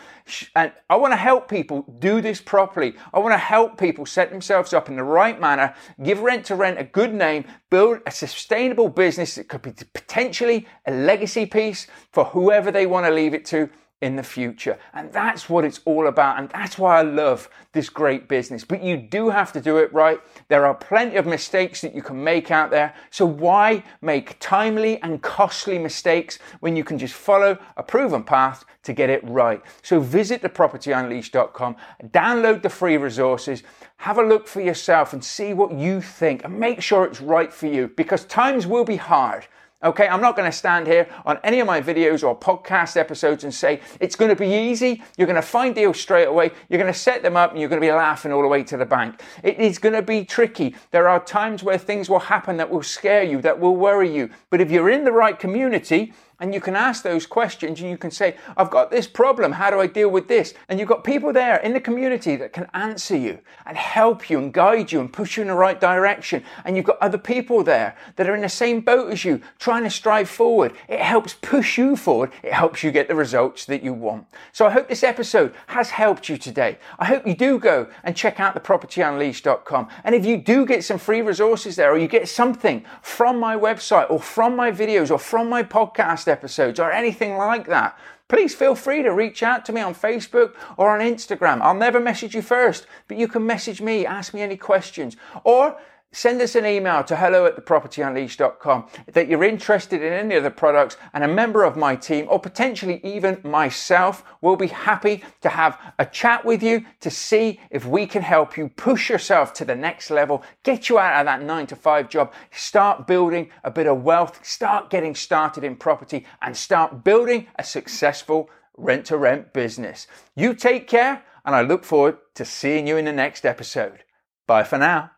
and 0.55 0.71
I 0.89 0.95
want 0.95 1.13
to 1.13 1.17
help 1.17 1.49
people 1.49 1.85
do 1.99 2.21
this 2.21 2.41
properly. 2.41 2.95
I 3.13 3.19
want 3.19 3.33
to 3.33 3.37
help 3.37 3.77
people 3.77 4.05
set 4.05 4.29
themselves 4.29 4.73
up 4.73 4.89
in 4.89 4.95
the 4.95 5.03
right 5.03 5.39
manner, 5.39 5.73
give 6.03 6.19
rent 6.19 6.45
to 6.47 6.55
rent 6.55 6.79
a 6.79 6.83
good 6.83 7.13
name, 7.13 7.45
build 7.69 7.99
a 8.05 8.11
sustainable 8.11 8.89
business 8.89 9.35
that 9.35 9.47
could 9.47 9.61
be 9.61 9.71
potentially 9.93 10.67
a 10.85 10.91
legacy 10.91 11.45
piece 11.45 11.87
for 12.11 12.25
whoever 12.25 12.71
they 12.71 12.85
want 12.85 13.05
to 13.05 13.11
leave 13.11 13.33
it 13.33 13.45
to 13.45 13.69
in 14.01 14.15
the 14.15 14.23
future. 14.23 14.77
And 14.93 15.13
that's 15.13 15.47
what 15.47 15.63
it's 15.63 15.79
all 15.85 16.07
about. 16.07 16.39
And 16.39 16.49
that's 16.49 16.77
why 16.77 16.99
I 16.99 17.03
love 17.03 17.47
this 17.71 17.87
great 17.87 18.27
business. 18.27 18.65
But 18.65 18.83
you 18.83 18.97
do 18.97 19.29
have 19.29 19.53
to 19.53 19.61
do 19.61 19.77
it 19.77 19.93
right. 19.93 20.19
There 20.47 20.65
are 20.65 20.73
plenty 20.73 21.17
of 21.17 21.27
mistakes 21.27 21.81
that 21.81 21.93
you 21.93 22.01
can 22.01 22.21
make 22.21 22.49
out 22.49 22.71
there. 22.71 22.95
So 23.11 23.25
why 23.25 23.83
make 24.01 24.37
timely 24.39 25.01
and 25.03 25.21
costly 25.21 25.77
mistakes 25.77 26.39
when 26.59 26.75
you 26.75 26.83
can 26.83 26.97
just 26.97 27.13
follow 27.13 27.57
a 27.77 27.83
proven 27.83 28.23
path 28.23 28.65
to 28.83 28.93
get 28.93 29.11
it 29.11 29.23
right? 29.23 29.61
So 29.83 29.99
visit 29.99 30.41
thepropertyunleashed.com, 30.41 31.75
download 32.07 32.63
the 32.63 32.69
free 32.69 32.97
resources, 32.97 33.61
have 33.97 34.17
a 34.17 34.23
look 34.23 34.47
for 34.47 34.61
yourself 34.61 35.13
and 35.13 35.23
see 35.23 35.53
what 35.53 35.71
you 35.71 36.01
think 36.01 36.43
and 36.43 36.59
make 36.59 36.81
sure 36.81 37.05
it's 37.05 37.21
right 37.21 37.53
for 37.53 37.67
you 37.67 37.87
because 37.89 38.25
times 38.25 38.65
will 38.65 38.83
be 38.83 38.95
hard. 38.95 39.45
Okay, 39.83 40.07
I'm 40.07 40.21
not 40.21 40.35
going 40.35 40.49
to 40.49 40.55
stand 40.55 40.85
here 40.85 41.09
on 41.25 41.39
any 41.43 41.59
of 41.59 41.65
my 41.65 41.81
videos 41.81 42.23
or 42.23 42.37
podcast 42.37 42.97
episodes 42.97 43.43
and 43.43 43.51
say 43.51 43.81
it's 43.99 44.15
going 44.15 44.29
to 44.29 44.35
be 44.35 44.47
easy. 44.47 45.01
You're 45.17 45.25
going 45.25 45.37
to 45.37 45.41
find 45.41 45.73
deals 45.73 45.99
straight 45.99 46.27
away. 46.27 46.51
You're 46.69 46.79
going 46.79 46.93
to 46.93 46.97
set 46.97 47.23
them 47.23 47.35
up 47.35 47.49
and 47.49 47.59
you're 47.59 47.67
going 47.67 47.81
to 47.81 47.87
be 47.87 47.91
laughing 47.91 48.31
all 48.31 48.43
the 48.43 48.47
way 48.47 48.63
to 48.63 48.77
the 48.77 48.85
bank. 48.85 49.19
It 49.43 49.57
is 49.57 49.79
going 49.79 49.95
to 49.95 50.03
be 50.03 50.23
tricky. 50.23 50.75
There 50.91 51.09
are 51.09 51.19
times 51.19 51.63
where 51.63 51.79
things 51.79 52.11
will 52.11 52.19
happen 52.19 52.57
that 52.57 52.69
will 52.69 52.83
scare 52.83 53.23
you, 53.23 53.41
that 53.41 53.59
will 53.59 53.75
worry 53.75 54.13
you. 54.13 54.29
But 54.51 54.61
if 54.61 54.69
you're 54.69 54.91
in 54.91 55.03
the 55.03 55.11
right 55.11 55.39
community 55.39 56.13
and 56.41 56.55
you 56.55 56.59
can 56.59 56.75
ask 56.75 57.03
those 57.03 57.27
questions 57.27 57.79
and 57.81 57.89
you 57.89 57.97
can 57.97 58.09
say, 58.09 58.35
I've 58.57 58.71
got 58.71 58.89
this 58.89 59.05
problem. 59.05 59.51
How 59.51 59.69
do 59.69 59.79
I 59.79 59.85
deal 59.85 60.09
with 60.09 60.27
this? 60.27 60.55
And 60.67 60.79
you've 60.79 60.89
got 60.89 61.03
people 61.03 61.31
there 61.31 61.57
in 61.57 61.73
the 61.73 61.79
community 61.79 62.35
that 62.35 62.51
can 62.51 62.67
answer 62.73 63.15
you 63.15 63.37
and 63.67 63.77
help 63.77 64.27
you 64.27 64.39
and 64.39 64.51
guide 64.51 64.91
you 64.91 64.99
and 64.99 65.13
push 65.13 65.37
you 65.37 65.43
in 65.43 65.49
the 65.49 65.53
right 65.53 65.79
direction. 65.79 66.43
And 66.65 66.75
you've 66.75 66.85
got 66.85 66.97
other 66.99 67.19
people 67.19 67.63
there 67.63 67.95
that 68.15 68.27
are 68.27 68.33
in 68.33 68.41
the 68.41 68.49
same 68.49 68.81
boat 68.81 69.11
as 69.11 69.23
you 69.23 69.39
trying 69.59 69.83
to 69.83 69.91
strive 69.91 70.29
forward. 70.29 70.73
It 70.89 70.99
helps 70.99 71.35
push 71.35 71.77
you 71.77 71.95
forward. 71.95 72.31
It 72.41 72.53
helps 72.53 72.81
you 72.81 72.91
get 72.91 73.07
the 73.07 73.13
results 73.13 73.65
that 73.65 73.83
you 73.83 73.93
want. 73.93 74.25
So 74.51 74.65
I 74.65 74.71
hope 74.71 74.89
this 74.89 75.03
episode 75.03 75.53
has 75.67 75.91
helped 75.91 76.27
you 76.27 76.37
today. 76.37 76.79
I 76.97 77.05
hope 77.05 77.27
you 77.27 77.35
do 77.35 77.59
go 77.59 77.87
and 78.03 78.15
check 78.15 78.39
out 78.39 78.55
thepropertyunleashed.com. 78.55 79.89
And 80.03 80.15
if 80.15 80.25
you 80.25 80.37
do 80.37 80.65
get 80.65 80.83
some 80.83 80.97
free 80.97 81.21
resources 81.21 81.75
there 81.75 81.91
or 81.91 81.99
you 81.99 82.07
get 82.07 82.27
something 82.27 82.83
from 83.03 83.39
my 83.39 83.55
website 83.55 84.09
or 84.09 84.19
from 84.19 84.55
my 84.55 84.71
videos 84.71 85.11
or 85.11 85.19
from 85.19 85.47
my 85.47 85.61
podcast 85.61 86.30
episodes 86.31 86.79
or 86.79 86.91
anything 86.91 87.37
like 87.37 87.67
that, 87.67 87.99
please 88.27 88.55
feel 88.55 88.73
free 88.73 89.03
to 89.03 89.11
reach 89.11 89.43
out 89.43 89.65
to 89.65 89.73
me 89.73 89.81
on 89.81 89.93
Facebook 89.93 90.55
or 90.77 90.89
on 90.89 91.01
Instagram. 91.01 91.61
I'll 91.61 91.75
never 91.75 91.99
message 91.99 92.33
you 92.33 92.41
first, 92.41 92.87
but 93.07 93.17
you 93.17 93.27
can 93.27 93.45
message 93.45 93.81
me, 93.81 94.05
ask 94.05 94.33
me 94.33 94.41
any 94.41 94.57
questions, 94.57 95.17
or 95.43 95.77
send 96.11 96.41
us 96.41 96.55
an 96.55 96.65
email 96.65 97.03
to 97.03 97.15
hello 97.15 97.45
at 97.45 97.55
thepropertyunleashed.com 97.55 98.87
that 99.13 99.27
you're 99.27 99.43
interested 99.43 100.01
in 100.01 100.11
any 100.11 100.35
of 100.35 100.43
the 100.43 100.51
products 100.51 100.97
and 101.13 101.23
a 101.23 101.27
member 101.27 101.63
of 101.63 101.77
my 101.77 101.95
team 101.95 102.27
or 102.29 102.39
potentially 102.39 102.99
even 103.03 103.39
myself 103.43 104.23
will 104.41 104.55
be 104.55 104.67
happy 104.67 105.23
to 105.41 105.49
have 105.49 105.79
a 105.99 106.05
chat 106.05 106.43
with 106.43 106.61
you 106.61 106.85
to 106.99 107.09
see 107.09 107.59
if 107.69 107.85
we 107.85 108.05
can 108.05 108.21
help 108.21 108.57
you 108.57 108.69
push 108.69 109.09
yourself 109.09 109.53
to 109.53 109.65
the 109.65 109.75
next 109.75 110.09
level, 110.09 110.43
get 110.63 110.89
you 110.89 110.99
out 110.99 111.19
of 111.19 111.25
that 111.25 111.41
nine 111.41 111.67
to 111.67 111.75
five 111.75 112.09
job, 112.09 112.33
start 112.51 113.07
building 113.07 113.49
a 113.63 113.71
bit 113.71 113.87
of 113.87 114.03
wealth, 114.03 114.45
start 114.45 114.89
getting 114.89 115.15
started 115.15 115.63
in 115.63 115.75
property 115.75 116.25
and 116.41 116.55
start 116.55 117.03
building 117.03 117.47
a 117.57 117.63
successful 117.63 118.49
rent 118.77 119.05
to 119.05 119.17
rent 119.17 119.53
business. 119.53 120.07
You 120.35 120.53
take 120.53 120.87
care 120.87 121.23
and 121.45 121.55
I 121.55 121.61
look 121.61 121.83
forward 121.83 122.17
to 122.35 122.45
seeing 122.45 122.87
you 122.87 122.97
in 122.97 123.05
the 123.05 123.13
next 123.13 123.45
episode. 123.45 124.03
Bye 124.47 124.63
for 124.63 124.77
now. 124.77 125.11